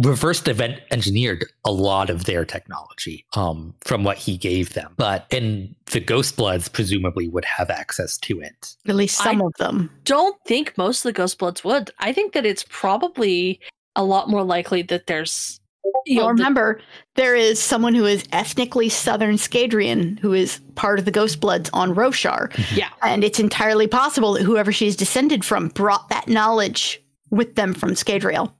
reversed 0.00 0.48
event 0.48 0.80
engineered 0.90 1.44
a 1.64 1.72
lot 1.72 2.10
of 2.10 2.24
their 2.24 2.44
technology 2.44 3.24
um, 3.34 3.74
from 3.80 4.04
what 4.04 4.16
he 4.16 4.36
gave 4.36 4.74
them. 4.74 4.92
But 4.96 5.26
and 5.32 5.74
the 5.92 6.00
Ghost 6.00 6.36
Bloods 6.36 6.68
presumably 6.68 7.28
would 7.28 7.44
have 7.44 7.70
access 7.70 8.16
to 8.18 8.40
it. 8.40 8.76
At 8.88 8.96
least 8.96 9.18
some 9.18 9.42
I- 9.42 9.46
of 9.46 9.54
them. 9.58 9.90
Don't 10.04 10.36
think 10.46 10.76
most 10.78 11.04
of 11.04 11.14
the 11.14 11.20
Ghostbloods 11.22 11.64
would. 11.64 11.90
I 11.98 12.12
think 12.12 12.32
that 12.32 12.46
it's 12.46 12.64
probably 12.68 13.60
a 13.96 14.04
lot 14.04 14.28
more 14.28 14.42
likely 14.44 14.82
that 14.82 15.06
there's. 15.06 15.58
You 16.06 16.18
Well, 16.18 16.26
know, 16.26 16.32
the- 16.34 16.34
remember, 16.42 16.80
there 17.16 17.34
is 17.34 17.58
someone 17.60 17.94
who 17.94 18.04
is 18.04 18.24
ethnically 18.32 18.88
Southern 18.90 19.36
Scadrian 19.36 20.18
who 20.20 20.32
is 20.34 20.60
part 20.74 20.98
of 20.98 21.04
the 21.06 21.10
Ghost 21.10 21.40
Bloods 21.40 21.70
on 21.72 21.94
Roshar. 21.94 22.52
yeah, 22.76 22.90
And 23.02 23.24
it's 23.24 23.40
entirely 23.40 23.86
possible 23.86 24.34
that 24.34 24.42
whoever 24.42 24.72
she's 24.72 24.94
descended 24.94 25.44
from 25.44 25.68
brought 25.68 26.08
that 26.10 26.28
knowledge 26.28 27.02
with 27.30 27.54
them 27.54 27.74
from 27.74 27.90
Scadrial. 27.90 28.52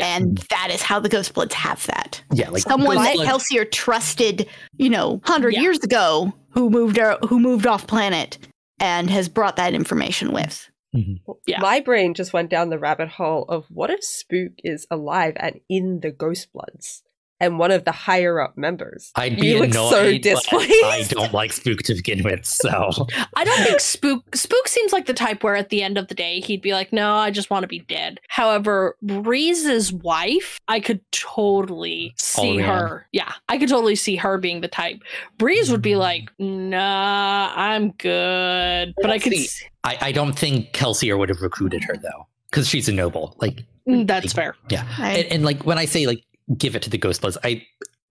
And 0.00 0.36
mm-hmm. 0.36 0.44
that 0.50 0.70
is 0.72 0.82
how 0.82 1.00
the 1.00 1.08
Ghost 1.08 1.34
Bloods 1.34 1.54
have 1.54 1.86
that. 1.86 2.22
Yeah, 2.32 2.50
like 2.50 2.62
Someone 2.62 2.96
that 2.96 3.14
Bloods- 3.14 3.30
Kelsier 3.30 3.70
trusted, 3.70 4.48
you 4.76 4.90
know, 4.90 5.20
100 5.24 5.54
Yeah. 5.54 5.60
years 5.60 5.78
ago 5.78 6.32
who 6.50 6.70
moved 6.70 6.98
out, 6.98 7.24
who 7.24 7.38
moved 7.40 7.66
off 7.66 7.86
planet 7.86 8.38
and 8.78 9.10
has 9.10 9.28
brought 9.28 9.56
that 9.56 9.74
information 9.74 10.32
with. 10.32 10.68
Mm-hmm. 10.94 11.32
Yeah. 11.46 11.60
My 11.60 11.80
brain 11.80 12.14
just 12.14 12.32
went 12.32 12.50
down 12.50 12.68
the 12.68 12.78
rabbit 12.78 13.08
hole 13.08 13.44
of 13.48 13.66
what 13.70 13.90
if 13.90 14.04
Spook 14.04 14.52
is 14.58 14.86
alive 14.90 15.34
and 15.36 15.60
in 15.68 16.00
the 16.00 16.10
Ghost 16.10 16.52
Bloods 16.52 17.02
and 17.42 17.58
one 17.58 17.70
of 17.70 17.84
the 17.84 17.92
higher 17.92 18.40
up 18.40 18.56
members? 18.56 19.10
I'd 19.16 19.38
be 19.38 19.48
you 19.48 19.58
look 19.58 19.70
annoyed. 19.70 19.90
so 19.90 20.18
displeased. 20.18 20.84
I 20.84 21.04
don't 21.10 21.32
like 21.34 21.52
Spook 21.52 21.82
to 21.82 21.94
begin 21.94 22.22
with, 22.24 22.46
so 22.46 22.68
I 23.36 23.44
don't 23.44 23.62
think 23.66 23.80
Spook 23.80 24.34
Spook 24.34 24.68
seems 24.68 24.92
like 24.92 25.04
the 25.06 25.12
type 25.14 25.42
where 25.42 25.56
at 25.56 25.68
the 25.68 25.82
end 25.82 25.98
of 25.98 26.08
the 26.08 26.14
day 26.14 26.40
he'd 26.40 26.62
be 26.62 26.72
like, 26.72 26.92
"No, 26.92 27.14
I 27.14 27.30
just 27.30 27.50
want 27.50 27.64
to 27.64 27.68
be 27.68 27.80
dead." 27.80 28.20
However, 28.28 28.96
Breeze's 29.02 29.92
wife, 29.92 30.58
I 30.68 30.80
could 30.80 31.00
totally 31.10 32.14
see 32.16 32.56
Allrianne. 32.58 32.64
her. 32.66 33.06
Yeah, 33.12 33.32
I 33.48 33.58
could 33.58 33.68
totally 33.68 33.96
see 33.96 34.16
her 34.16 34.38
being 34.38 34.60
the 34.60 34.68
type. 34.68 35.02
Breeze 35.38 35.70
would 35.70 35.82
be 35.82 35.96
like, 35.96 36.30
"Nah, 36.38 37.52
I'm 37.54 37.90
good," 37.92 38.94
but 39.00 39.10
I 39.10 39.18
could. 39.18 39.32
See, 39.32 39.46
See, 39.46 39.66
I, 39.84 39.98
I 40.00 40.12
don't 40.12 40.38
think 40.38 40.72
Kelsier 40.72 41.18
would 41.18 41.28
have 41.28 41.40
recruited 41.42 41.82
her 41.84 41.96
though, 41.96 42.26
because 42.50 42.68
she's 42.68 42.88
a 42.88 42.92
noble. 42.92 43.36
Like 43.40 43.64
Mm, 43.88 44.06
that's 44.06 44.32
fair. 44.32 44.54
Yeah. 44.70 44.86
I- 44.96 45.12
And, 45.18 45.32
and 45.32 45.44
like 45.44 45.66
when 45.66 45.76
I 45.76 45.86
say 45.86 46.06
like 46.06 46.22
give 46.56 46.76
it 46.76 46.82
to 46.82 46.90
the 46.90 46.98
Ghost 46.98 47.24
I 47.44 47.66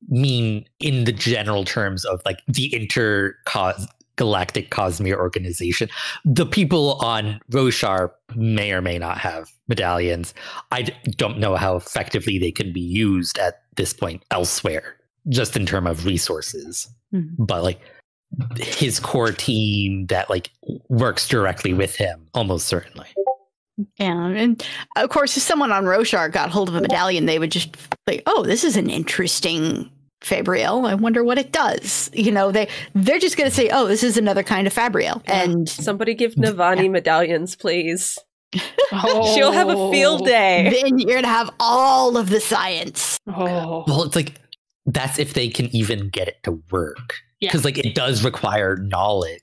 mean 0.10 0.66
in 0.80 1.04
the 1.04 1.12
general 1.12 1.64
terms 1.64 2.06
of 2.06 2.22
like 2.26 2.40
the 2.48 2.74
intergalactic 2.74 4.72
Cosmere 4.72 5.18
organization. 5.18 5.90
The 6.26 6.46
people 6.46 6.94
on 6.96 7.40
Roshar 7.52 8.12
may 8.36 8.72
or 8.72 8.82
may 8.82 8.98
not 8.98 9.18
have 9.20 9.50
medallions. 9.68 10.34
I 10.72 10.84
don't 11.18 11.40
know 11.40 11.56
how 11.56 11.76
effectively 11.76 12.40
they 12.40 12.52
can 12.52 12.74
be 12.74 12.82
used 12.82 13.38
at 13.38 13.64
this 13.76 13.94
point 13.94 14.24
elsewhere, 14.32 14.98
just 15.30 15.56
in 15.56 15.66
terms 15.66 15.90
of 15.90 16.06
resources. 16.06 16.88
Mhm. 17.14 17.36
But 17.38 17.64
like 17.64 17.80
his 18.58 19.00
core 19.00 19.32
team 19.32 20.08
that 20.08 20.30
like 20.30 20.52
works 20.90 21.28
directly 21.28 21.74
with 21.74 21.96
him, 21.96 22.28
almost 22.34 22.68
certainly. 22.68 23.08
Yeah, 23.98 24.28
and 24.28 24.64
of 24.96 25.10
course, 25.10 25.36
if 25.38 25.44
someone 25.44 25.72
on 25.72 25.86
Roshar 25.86 26.32
got 26.32 26.50
hold 26.50 26.70
of 26.70 26.76
a 26.76 26.82
medallion, 26.82 27.26
they 27.26 27.40
would 27.40 27.52
just 27.52 27.76
like, 28.08 28.24
"Oh, 28.26 28.44
this 28.44 28.64
is 28.64 28.78
an 28.78 28.90
interesting 28.90 29.90
fabrial. 30.22 30.86
I 30.86 30.94
wonder 30.96 31.24
what 31.24 31.38
it 31.38 31.52
does." 31.52 32.10
You 32.14 32.32
know, 32.32 32.52
they 32.52 32.68
they're 32.94 33.20
just 33.20 33.38
going 33.38 33.50
to 33.50 33.56
say, 33.56 33.70
"Oh, 33.72 33.88
this 33.88 34.04
is 34.04 34.18
another 34.18 34.44
kind 34.44 34.68
of 34.68 34.74
fabrial," 34.74 35.22
Yeah. 35.26 35.44
and 35.44 35.70
Somebody 35.70 36.14
give 36.14 36.36
Navani 36.36 36.92
medallions, 36.92 37.56
please. 37.56 38.20
Oh. 38.92 39.34
She'll 39.36 39.54
have 39.54 39.70
a 39.70 39.92
field 39.92 40.24
oh. 40.24 40.26
day. 40.26 40.82
then 40.82 41.00
you're 41.00 41.12
going 41.12 41.24
to 41.24 41.30
have 41.30 41.50
all 41.60 42.18
of 42.18 42.30
the 42.30 42.40
science. 42.40 43.18
Oh. 43.28 43.86
Well, 43.88 44.04
it's 44.04 44.16
like 44.16 44.36
that's 44.86 45.20
if 45.20 45.34
they 45.34 45.48
can 45.50 45.74
even 45.76 46.10
get 46.10 46.28
it 46.28 46.44
to 46.44 46.62
work. 46.72 47.16
Yeah. 47.40 47.50
Because 47.50 47.66
like 47.66 47.78
it 47.78 47.96
does 47.96 48.24
require 48.24 48.78
knowledge. 48.78 49.42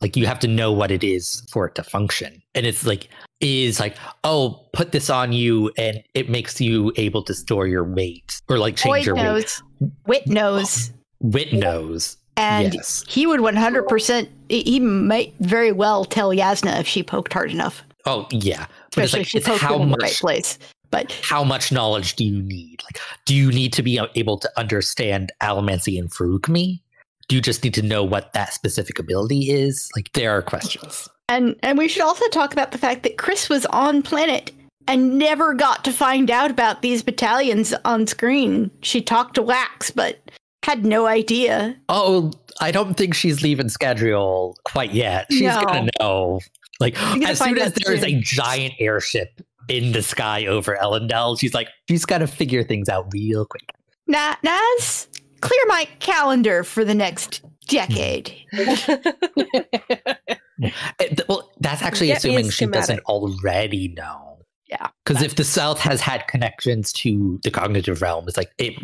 Like 0.00 0.16
you 0.16 0.26
have 0.26 0.38
to 0.40 0.48
know 0.48 0.72
what 0.72 0.90
it 0.90 1.02
is 1.02 1.46
for 1.50 1.66
it 1.66 1.74
to 1.76 1.82
function. 1.82 2.42
And 2.54 2.66
it's 2.66 2.84
like 2.86 3.08
is 3.40 3.78
like, 3.80 3.96
oh, 4.24 4.66
put 4.72 4.92
this 4.92 5.10
on 5.10 5.32
you 5.32 5.70
and 5.76 6.02
it 6.14 6.28
makes 6.28 6.60
you 6.60 6.92
able 6.96 7.22
to 7.24 7.34
store 7.34 7.66
your 7.66 7.84
weight 7.84 8.40
or 8.48 8.58
like 8.58 8.76
change 8.76 9.04
Hoid 9.04 9.06
your 9.06 9.14
weight. 9.16 9.22
knows, 9.22 9.62
Wit 10.06 10.26
knows, 10.26 10.90
Wit 11.20 11.52
knows. 11.52 12.16
and 12.36 12.74
yes. 12.74 13.04
he 13.08 13.26
would 13.26 13.40
100%. 13.40 14.28
He 14.48 14.80
might 14.80 15.34
very 15.40 15.72
well 15.72 16.04
tell 16.04 16.30
Jasnah 16.30 16.80
if 16.80 16.86
she 16.86 17.02
poked 17.02 17.32
hard 17.32 17.50
enough, 17.50 17.82
Oh 18.06 18.26
yeah. 18.30 18.66
But 18.94 19.04
it's 19.04 19.12
especially 19.12 19.18
like 19.18 19.26
if 19.26 19.28
she 19.28 19.38
it's 19.38 19.46
poked 19.48 19.60
how 19.60 19.82
in 19.82 19.88
much 19.90 19.98
the 19.98 20.04
right 20.04 20.14
place. 20.14 20.58
But 20.90 21.12
how 21.22 21.42
much 21.42 21.72
knowledge 21.72 22.14
do 22.14 22.24
you 22.24 22.40
need? 22.40 22.80
Like, 22.84 23.02
do 23.26 23.34
you 23.34 23.50
need 23.50 23.72
to 23.72 23.82
be 23.82 24.00
able 24.14 24.38
to 24.38 24.50
understand 24.56 25.32
Allomancy 25.42 25.98
and 25.98 26.08
Feruchemy? 26.10 26.80
Do 27.28 27.34
you 27.34 27.42
just 27.42 27.64
need 27.64 27.74
to 27.74 27.82
know 27.82 28.04
what 28.04 28.32
that 28.34 28.52
specific 28.52 29.00
ability 29.00 29.50
is? 29.50 29.90
Like, 29.96 30.12
there 30.12 30.30
are 30.30 30.42
questions. 30.42 31.08
And 31.28 31.56
and 31.62 31.76
we 31.76 31.88
should 31.88 32.02
also 32.02 32.26
talk 32.28 32.52
about 32.52 32.72
the 32.72 32.78
fact 32.78 33.02
that 33.02 33.16
Khriss 33.16 33.48
was 33.50 33.66
on 33.66 34.02
planet 34.02 34.52
and 34.88 35.18
never 35.18 35.54
got 35.54 35.84
to 35.84 35.92
find 35.92 36.30
out 36.30 36.50
about 36.50 36.82
these 36.82 37.04
medallions 37.04 37.74
on 37.84 38.06
screen. 38.06 38.70
She 38.82 39.00
talked 39.02 39.34
to 39.34 39.42
Wax, 39.42 39.90
but 39.90 40.18
had 40.62 40.84
no 40.84 41.06
idea. 41.06 41.76
Oh, 41.88 42.30
I 42.60 42.70
don't 42.70 42.94
think 42.96 43.14
she's 43.14 43.42
leaving 43.42 43.66
Scadrial 43.66 44.54
quite 44.64 44.92
yet. 44.92 45.26
She's 45.30 45.42
No. 45.42 45.62
gonna 45.64 45.90
know. 46.00 46.40
Like, 46.78 46.94
gonna 46.94 47.26
as 47.26 47.38
soon 47.38 47.48
find 47.56 47.58
as 47.58 47.72
there 47.72 47.92
is 47.94 48.04
a 48.04 48.20
giant 48.20 48.74
airship 48.78 49.40
in 49.68 49.92
the 49.92 50.02
sky 50.02 50.46
over 50.46 50.76
Elendel, 50.80 51.38
she's 51.40 51.54
like, 51.54 51.68
she's 51.88 52.04
got 52.04 52.18
to 52.18 52.26
figure 52.26 52.62
things 52.62 52.88
out 52.88 53.06
real 53.12 53.46
quick. 53.46 53.72
Na- 54.06 54.36
Nazh, 54.44 55.06
clear 55.40 55.60
my 55.66 55.88
calendar 55.98 56.62
for 56.62 56.84
the 56.84 56.94
next 56.94 57.42
decade. 57.66 58.32
Eh, 60.62 60.70
th- 60.98 61.20
Well, 61.28 61.50
that's 61.60 61.82
actually 61.82 62.08
Get 62.08 62.24
me 62.24 62.30
a 62.30 62.38
assuming 62.38 62.50
she 62.50 62.66
doesn't 62.66 63.00
already 63.00 63.88
know. 63.88 64.25
Yeah, 64.68 64.88
Because 65.04 65.22
if 65.22 65.36
the 65.36 65.44
South 65.44 65.78
has 65.80 66.00
had 66.00 66.26
connections 66.26 66.92
to 66.94 67.38
the 67.44 67.50
cognitive 67.52 68.02
realm, 68.02 68.24
it's 68.26 68.36
like 68.36 68.50
it, 68.58 68.74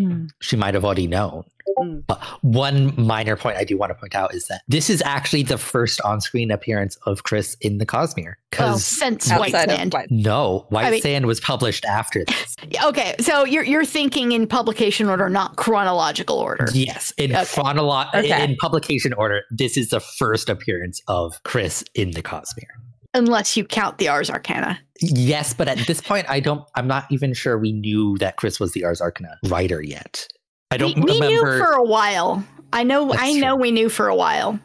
she 0.40 0.56
might 0.56 0.74
have 0.74 0.84
already 0.84 1.08
known. 1.08 1.42
Mm. 1.78 2.04
Uh, 2.08 2.16
one 2.42 2.92
minor 3.00 3.36
point 3.36 3.56
I 3.56 3.64
do 3.64 3.76
want 3.78 3.90
to 3.90 3.94
point 3.94 4.14
out 4.14 4.34
is 4.34 4.44
that 4.46 4.62
this 4.68 4.90
is 4.90 5.00
actually 5.04 5.42
the 5.44 5.56
first 5.58 6.00
on-screen 6.02 6.50
appearance 6.50 6.96
of 7.06 7.24
Khriss 7.24 7.56
in 7.60 7.78
the 7.78 7.86
Cosmere. 7.86 8.24
Well, 8.24 8.34
Because 8.50 8.84
since 8.84 9.30
White 9.30 9.52
Sand. 9.52 9.92
White. 9.92 10.10
no, 10.10 10.66
White 10.70 10.86
I 10.86 10.90
mean- 10.90 11.02
Sand 11.02 11.26
was 11.26 11.40
published 11.40 11.84
after 11.84 12.24
this. 12.24 12.56
Okay, 12.84 13.16
so 13.20 13.44
you're 13.44 13.64
you're 13.64 13.84
thinking 13.84 14.32
in 14.32 14.46
publication 14.46 15.08
order, 15.08 15.28
not 15.28 15.56
chronological 15.56 16.36
order. 16.38 16.66
yes, 16.72 17.12
in 17.16 17.32
Okay. 17.32 17.42
chronolo- 17.44 18.08
Okay. 18.14 18.44
in 18.44 18.56
publication 18.56 19.12
order, 19.14 19.42
this 19.50 19.76
is 19.76 19.90
the 19.90 19.98
first 20.00 20.48
appearance 20.48 21.00
of 21.08 21.42
Khriss 21.44 21.84
in 21.94 22.12
the 22.12 22.22
Cosmere. 22.22 22.70
Unless 23.14 23.56
you 23.56 23.64
count 23.64 23.98
the 23.98 24.08
Ars 24.08 24.30
Arcanum. 24.30 24.76
Yes, 25.00 25.52
but 25.52 25.68
at 25.68 25.78
this 25.86 26.00
point, 26.00 26.26
I 26.28 26.40
don't. 26.40 26.64
I'm 26.74 26.86
not 26.86 27.06
even 27.10 27.34
sure 27.34 27.58
we 27.58 27.72
knew 27.72 28.16
that 28.18 28.36
Khriss 28.38 28.58
was 28.58 28.72
the 28.72 28.84
Ars 28.84 29.00
Arcanum 29.00 29.36
writer 29.44 29.82
yet. 29.82 30.26
I 30.70 30.76
don't 30.78 30.96
we, 30.96 31.20
we 31.20 31.20
knew 31.20 31.40
for 31.40 31.72
a 31.72 31.82
while. 31.82 32.44
I 32.72 32.84
know 32.84 33.08
That's 33.08 33.20
I 33.20 33.32
know 33.32 33.54
true. 33.54 33.62
we 33.62 33.70
knew 33.70 33.88
for 33.88 34.08
a 34.08 34.16
while. 34.16 34.58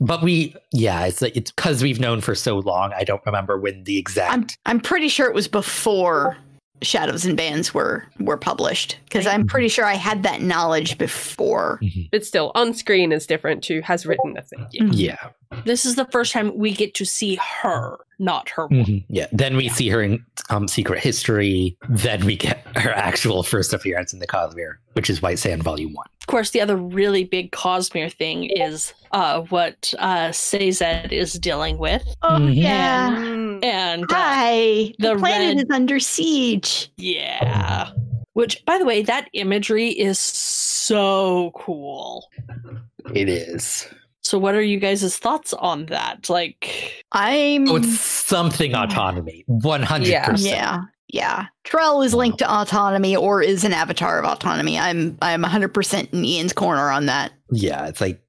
But 0.00 0.22
we, 0.22 0.54
yeah, 0.72 1.04
it's 1.06 1.20
like 1.20 1.36
it's 1.36 1.50
because 1.50 1.82
we've 1.82 2.00
known 2.00 2.20
for 2.20 2.34
so 2.34 2.58
long. 2.58 2.92
I 2.94 3.04
don't 3.04 3.24
remember 3.26 3.58
when 3.58 3.84
the 3.84 3.98
exact. 3.98 4.32
I'm 4.32 4.46
I'm 4.66 4.80
pretty 4.80 5.08
sure 5.08 5.28
it 5.28 5.34
was 5.34 5.48
before 5.48 6.36
Shadows 6.82 7.24
and 7.24 7.36
Bands 7.36 7.72
were 7.72 8.04
were 8.20 8.36
published 8.36 8.98
because 9.04 9.26
I'm 9.26 9.46
pretty 9.46 9.68
sure 9.68 9.84
I 9.84 9.94
had 9.94 10.22
that 10.24 10.42
knowledge 10.42 10.98
before. 10.98 11.80
But 12.10 12.24
still, 12.24 12.52
on 12.54 12.74
screen 12.74 13.12
is 13.12 13.26
different 13.26 13.62
to 13.64 13.80
has 13.82 14.04
written 14.06 14.36
a 14.36 14.42
thing. 14.42 14.66
Mm-hmm. 14.74 14.92
yeah, 14.92 15.28
This 15.64 15.84
is 15.86 15.96
the 15.96 16.06
first 16.06 16.32
time 16.32 16.56
we 16.56 16.72
get 16.72 16.94
to 16.94 17.04
see 17.04 17.36
her, 17.62 17.98
not 18.18 18.48
her. 18.50 18.64
work. 18.64 18.70
Mhm. 18.72 19.04
yeah. 19.08 19.26
Then 19.32 19.56
we 19.56 19.68
see 19.68 19.88
her 19.88 20.02
in 20.02 20.24
um, 20.50 20.68
Secret 20.68 21.00
History. 21.00 21.76
Then 21.88 22.24
we 22.24 22.36
get 22.36 22.66
her 22.76 22.90
actual 22.92 23.42
first 23.42 23.72
appearance 23.72 24.12
in 24.12 24.18
the 24.18 24.26
Cosmere, 24.26 24.74
which 24.94 25.08
is 25.10 25.22
White 25.22 25.38
Sand 25.38 25.62
Volume 25.62 25.92
One. 25.94 26.06
Of 26.22 26.28
course, 26.28 26.50
the 26.50 26.60
other 26.60 26.76
really 26.76 27.24
big 27.24 27.50
Cosmere 27.50 28.12
thing 28.12 28.44
is 28.44 28.94
uh, 29.10 29.40
what 29.50 29.92
uh, 29.98 30.30
Sazed 30.30 30.80
is 31.12 31.32
dealing 31.34 31.78
with. 31.78 32.04
Oh 32.22 32.38
Mhm. 32.38 32.54
yeah. 32.54 33.10
Mm. 33.10 33.64
And 33.64 34.04
uh, 34.04 34.14
Hi. 34.14 34.94
The, 35.00 35.14
the 35.14 35.16
planet 35.16 35.56
red- 35.56 35.64
is 35.64 35.70
under 35.70 35.98
siege. 35.98 36.92
yeah. 36.96 37.90
Which, 38.34 38.64
by 38.64 38.78
the 38.78 38.84
way, 38.86 39.02
that 39.02 39.28
imagery 39.34 39.88
is 39.90 40.18
so 40.18 41.50
cool. 41.54 42.30
It 43.14 43.28
is. 43.28 43.86
So, 44.22 44.38
what 44.38 44.54
are 44.54 44.62
you 44.62 44.78
guys' 44.78 45.18
thoughts 45.18 45.52
on 45.52 45.86
that? 45.86 46.30
Like, 46.30 47.04
I'm 47.12 47.68
Oh, 47.68 47.76
it's 47.76 47.98
something 48.00 48.74
autonomy. 48.74 49.42
One 49.48 49.82
hundred 49.82 50.08
Yeah. 50.08 50.28
percent. 50.30 50.56
yeah. 50.56 50.80
Yeah. 51.12 51.46
Trell 51.64 52.04
is 52.04 52.14
linked 52.14 52.38
to 52.38 52.50
autonomy 52.50 53.14
or 53.14 53.42
is 53.42 53.64
an 53.64 53.72
avatar 53.72 54.18
of 54.18 54.24
autonomy. 54.24 54.78
I'm 54.78 55.16
I'm 55.22 55.42
100% 55.42 56.12
in 56.12 56.24
Ian's 56.24 56.52
corner 56.52 56.90
on 56.90 57.06
that. 57.06 57.32
Yeah, 57.50 57.86
it's 57.86 58.00
like 58.00 58.22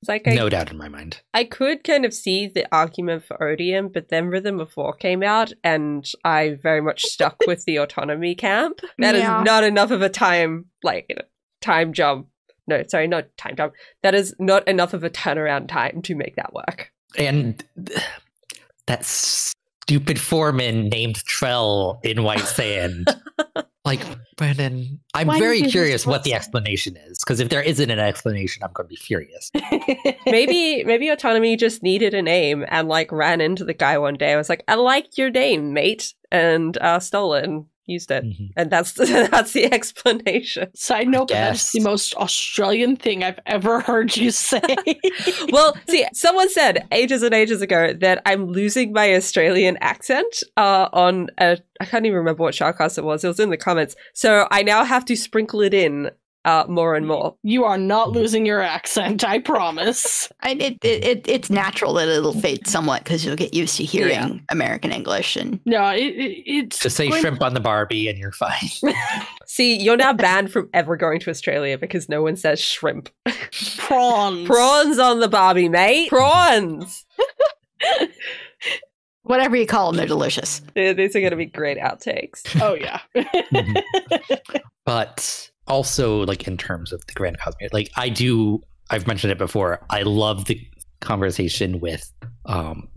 It's 0.00 0.08
like 0.08 0.26
I, 0.28 0.34
no 0.34 0.48
doubt 0.48 0.70
in 0.70 0.76
my 0.78 0.88
mind. 0.88 1.20
I 1.34 1.42
could 1.44 1.82
kind 1.82 2.04
of 2.04 2.14
see 2.14 2.46
the 2.46 2.64
argument 2.72 3.24
for 3.24 3.42
Odium, 3.42 3.88
but 3.88 4.08
then 4.08 4.28
Rhythm 4.28 4.60
of 4.60 4.76
War 4.76 4.94
came 4.94 5.22
out, 5.24 5.52
and 5.64 6.08
I 6.24 6.56
very 6.62 6.80
much 6.80 7.02
stuck 7.02 7.36
with 7.46 7.64
the 7.64 7.76
autonomy 7.78 8.36
camp. 8.36 8.80
That 8.98 9.16
is 9.16 9.22
Yeah. 9.22 9.42
not 9.42 9.64
enough 9.64 9.90
of 9.90 10.00
a 10.02 10.08
time, 10.08 10.66
like 10.84 11.06
you 11.08 11.16
know, 11.16 11.22
time 11.60 11.92
jump. 11.92 12.28
No, 12.68 12.84
sorry, 12.86 13.08
not 13.08 13.36
time 13.36 13.56
jump. 13.56 13.74
That 14.04 14.14
is 14.14 14.32
not 14.38 14.66
enough 14.68 14.94
of 14.94 15.02
a 15.02 15.10
turnaround 15.10 15.66
time 15.66 16.00
to 16.02 16.14
make 16.14 16.36
that 16.36 16.54
work. 16.54 16.92
And 17.18 17.62
th- 17.84 17.98
that 18.86 19.04
stupid 19.92 20.18
foreman 20.18 20.88
named 20.88 21.16
Trell 21.26 22.02
in 22.02 22.22
White 22.22 22.40
Sand. 22.46 23.08
like, 23.84 24.00
Brandon, 24.36 24.98
I'm 25.12 25.26
Why 25.26 25.38
very 25.38 25.60
curious 25.60 26.06
what 26.06 26.24
the 26.24 26.32
explanation 26.32 26.96
is. 26.96 27.18
Because 27.18 27.40
if 27.40 27.50
there 27.50 27.60
isn't 27.60 27.90
an 27.90 27.98
explanation, 27.98 28.62
I'm 28.62 28.72
going 28.72 28.86
to 28.86 28.88
be 28.88 28.96
furious. 28.96 29.50
Maybe 30.26 30.82
maybe 30.84 31.10
autonomy 31.10 31.56
just 31.56 31.82
needed 31.82 32.14
a 32.14 32.22
name 32.22 32.64
and 32.68 32.88
like 32.88 33.12
ran 33.12 33.42
into 33.42 33.66
the 33.66 33.74
guy 33.74 33.98
one 33.98 34.14
day. 34.14 34.32
I 34.32 34.36
was 34.36 34.48
like, 34.48 34.64
I 34.66 34.76
like 34.76 35.18
your 35.18 35.28
name, 35.28 35.74
mate, 35.74 36.14
and 36.30 36.78
uh, 36.78 36.98
stole 36.98 37.34
it 37.34 37.44
and 37.44 37.66
used 37.86 38.10
it, 38.10 38.24
Mhm. 38.24 38.50
and 38.56 38.70
that's 38.70 38.92
that's 39.30 39.52
the 39.52 39.72
explanation. 39.72 40.68
side 40.74 41.08
note, 41.08 41.28
but 41.28 41.34
that's 41.34 41.72
the 41.72 41.80
most 41.80 42.14
Australian 42.14 42.96
thing 42.96 43.22
I've 43.24 43.40
ever 43.46 43.80
heard 43.80 44.16
you 44.16 44.30
say. 44.30 44.60
well, 45.50 45.76
see, 45.88 46.04
someone 46.12 46.48
said 46.50 46.86
ages 46.92 47.22
and 47.22 47.34
ages 47.34 47.60
ago 47.62 47.92
that 48.00 48.22
I'm 48.26 48.46
losing 48.46 48.92
my 48.92 49.14
Australian 49.14 49.76
accent 49.80 50.42
uh, 50.56 50.88
on 50.92 51.28
a. 51.38 51.58
I 51.80 51.84
can't 51.84 52.06
even 52.06 52.18
remember 52.18 52.42
what 52.44 52.54
Shardcast 52.54 52.98
it 52.98 53.04
was. 53.04 53.24
It 53.24 53.28
was 53.28 53.40
in 53.40 53.50
the 53.50 53.56
comments. 53.56 53.96
So 54.14 54.46
I 54.50 54.62
now 54.62 54.84
have 54.84 55.04
to 55.06 55.16
sprinkle 55.16 55.60
it 55.62 55.74
in 55.74 56.10
uh, 56.44 56.64
more 56.68 56.96
and 56.96 57.06
more. 57.06 57.36
you 57.42 57.64
are 57.64 57.78
not 57.78 58.10
losing 58.10 58.44
your 58.44 58.60
accent, 58.60 59.22
I 59.24 59.38
promise. 59.38 60.28
I, 60.42 60.52
it, 60.52 60.78
it, 60.84 61.04
it 61.04 61.28
it's 61.28 61.50
natural 61.50 61.92
that 61.94 62.08
it'll 62.08 62.32
fade 62.32 62.66
somewhat 62.66 63.04
because 63.04 63.24
you'll 63.24 63.36
get 63.36 63.54
used 63.54 63.76
to 63.76 63.84
hearing 63.84 64.10
Yeah. 64.12 64.34
American 64.48 64.90
English 64.92 65.36
and 65.36 65.60
No, 65.64 65.88
it, 65.90 65.98
it, 66.00 66.42
it's 66.46 66.78
Just 66.80 66.96
say 66.96 67.08
going- 67.08 67.20
shrimp 67.20 67.42
on 67.42 67.54
the 67.54 67.60
Barbie 67.60 68.08
and 68.08 68.18
you're 68.18 68.32
fine. 68.32 68.68
See, 69.46 69.76
you're 69.78 69.96
now 69.96 70.12
banned 70.12 70.50
from 70.50 70.68
ever 70.74 70.96
going 70.96 71.20
to 71.20 71.30
Australia 71.30 71.78
because 71.78 72.08
no 72.08 72.22
one 72.22 72.36
says 72.36 72.58
shrimp. 72.60 73.10
prawns. 73.78 74.46
Prawns 74.48 74.98
on 74.98 75.20
the 75.20 75.28
Barbie, 75.28 75.68
mate. 75.68 76.08
Prawns. 76.08 77.04
whatever 79.22 79.54
you 79.56 79.66
call 79.66 79.88
them, 79.90 79.96
they're 79.98 80.06
delicious. 80.06 80.60
These 80.74 81.14
are 81.14 81.20
going 81.20 81.30
to 81.30 81.36
be 81.36 81.46
great 81.46 81.78
outtakes. 81.78 82.42
Oh 82.60 82.74
yeah. 82.74 83.00
but 84.84 85.50
also, 85.66 86.24
like, 86.24 86.46
in 86.46 86.56
terms 86.56 86.92
of 86.92 87.04
the 87.06 87.12
Grand 87.12 87.38
Cosmere, 87.38 87.72
like, 87.72 87.90
I 87.96 88.08
do, 88.08 88.62
I've 88.90 89.06
mentioned 89.06 89.32
it 89.32 89.38
before, 89.38 89.84
I 89.90 90.02
love 90.02 90.46
the 90.46 90.60
conversation 91.00 91.80
with 91.80 92.12
um, 92.46 92.88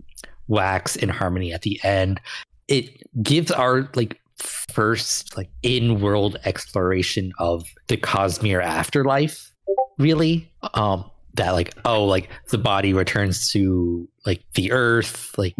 Wax 0.48 0.96
and 0.96 1.10
Harmony 1.10 1.52
at 1.52 1.62
the 1.62 1.80
end. 1.82 2.20
It 2.68 3.02
gives 3.22 3.50
our, 3.50 3.88
like, 3.94 4.20
first, 4.38 5.36
like, 5.36 5.50
in 5.62 6.00
world 6.00 6.36
exploration 6.44 7.32
of 7.38 7.64
the 7.88 7.96
Cosmere 7.96 8.62
afterlife, 8.62 9.52
really. 9.98 10.50
Um, 10.74 11.10
that 11.36 11.50
like 11.50 11.74
oh 11.84 12.04
like 12.04 12.30
the 12.48 12.58
body 12.58 12.92
returns 12.92 13.50
to 13.50 14.08
like 14.24 14.42
the 14.54 14.72
earth 14.72 15.36
like 15.36 15.54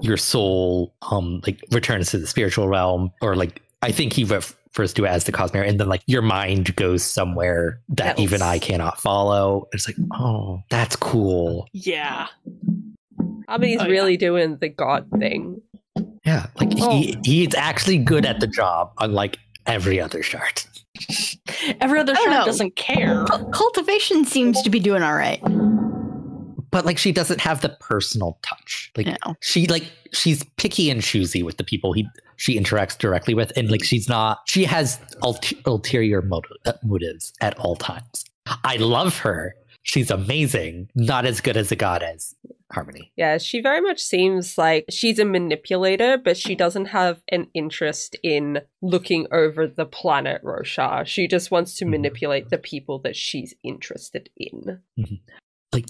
your 0.00 0.18
soul 0.18 0.94
um 1.10 1.40
like 1.46 1.58
returns 1.72 2.10
to 2.10 2.18
the 2.18 2.26
spiritual 2.26 2.68
realm 2.68 3.10
or 3.20 3.34
like 3.34 3.62
I 3.82 3.92
think 3.92 4.12
he 4.12 4.24
refers 4.74 4.92
to 4.94 5.04
it 5.04 5.08
as 5.08 5.24
the 5.24 5.32
Cosmere, 5.32 5.66
and 5.68 5.78
then 5.78 5.88
like 5.88 6.02
your 6.06 6.22
mind 6.22 6.74
goes 6.76 7.02
somewhere 7.04 7.80
that 7.90 8.10
Else. 8.10 8.20
even 8.20 8.42
I 8.42 8.58
cannot 8.58 9.00
follow. 9.00 9.68
It's 9.72 9.86
like, 9.88 9.96
oh, 10.12 10.62
that's 10.68 10.96
cool. 10.96 11.68
Yeah. 11.72 12.26
Harmony's 13.48 13.78
Oh, 13.80 13.84
yeah. 13.84 13.90
really 13.90 14.16
doing 14.16 14.56
the 14.56 14.68
god 14.68 15.06
thing. 15.18 15.60
Yeah, 16.26 16.46
like 16.58 16.70
Oh. 16.80 16.90
he 16.98 17.16
he's 17.24 17.54
actually 17.54 17.98
good 17.98 18.26
at 18.26 18.40
the 18.40 18.46
job, 18.46 18.92
unlike 18.98 19.38
every 19.66 20.00
other 20.00 20.22
shard. 20.22 20.62
Every 21.80 21.98
other 22.00 22.14
shard 22.16 22.30
know. 22.30 22.44
doesn't 22.44 22.76
care. 22.76 23.24
Cul- 23.26 23.50
Cultivation 23.50 24.24
seems 24.24 24.60
to 24.62 24.70
be 24.70 24.80
doing 24.80 25.02
all 25.02 25.14
right. 25.14 25.40
But 26.74 26.84
like 26.84 26.98
she 26.98 27.12
doesn't 27.12 27.40
have 27.40 27.60
the 27.60 27.68
personal 27.80 28.38
touch. 28.42 28.90
Like 28.96 29.06
No. 29.06 29.36
she 29.40 29.66
like 29.68 29.90
she's 30.12 30.42
picky 30.56 30.90
and 30.90 31.00
choosy 31.00 31.42
with 31.44 31.56
the 31.56 31.62
people 31.64 31.92
he 31.92 32.06
she 32.36 32.58
interacts 32.58 32.98
directly 32.98 33.32
with, 33.32 33.52
and 33.56 33.70
like 33.70 33.84
she's 33.84 34.08
not. 34.08 34.40
She 34.46 34.64
has 34.64 34.98
ult- 35.22 35.52
ulterior 35.66 36.20
motive, 36.20 36.56
uh, 36.66 36.72
motives 36.82 37.32
at 37.40 37.56
all 37.60 37.76
times. 37.76 38.24
I 38.64 38.76
love 38.78 39.18
her. 39.18 39.54
She's 39.84 40.10
amazing. 40.10 40.90
Not 40.96 41.26
as 41.26 41.40
good 41.40 41.56
as 41.56 41.70
a 41.70 41.76
god 41.76 42.02
as 42.02 42.34
Harmony. 42.72 43.12
Yeah, 43.16 43.38
she 43.38 43.60
very 43.60 43.80
much 43.80 44.00
seems 44.00 44.58
like 44.58 44.86
she's 44.90 45.20
a 45.20 45.24
manipulator, 45.24 46.18
but 46.18 46.36
she 46.36 46.56
doesn't 46.56 46.86
have 46.86 47.22
an 47.28 47.46
interest 47.54 48.16
in 48.24 48.62
looking 48.82 49.28
over 49.30 49.68
the 49.68 49.86
planet 49.86 50.42
Roshar. 50.42 51.06
She 51.06 51.28
just 51.28 51.52
wants 51.52 51.76
to 51.76 51.84
Mhm. 51.84 51.90
manipulate 51.90 52.48
the 52.50 52.58
people 52.58 52.98
that 53.00 53.14
she's 53.14 53.54
interested 53.62 54.28
in. 54.36 54.80
like 55.72 55.86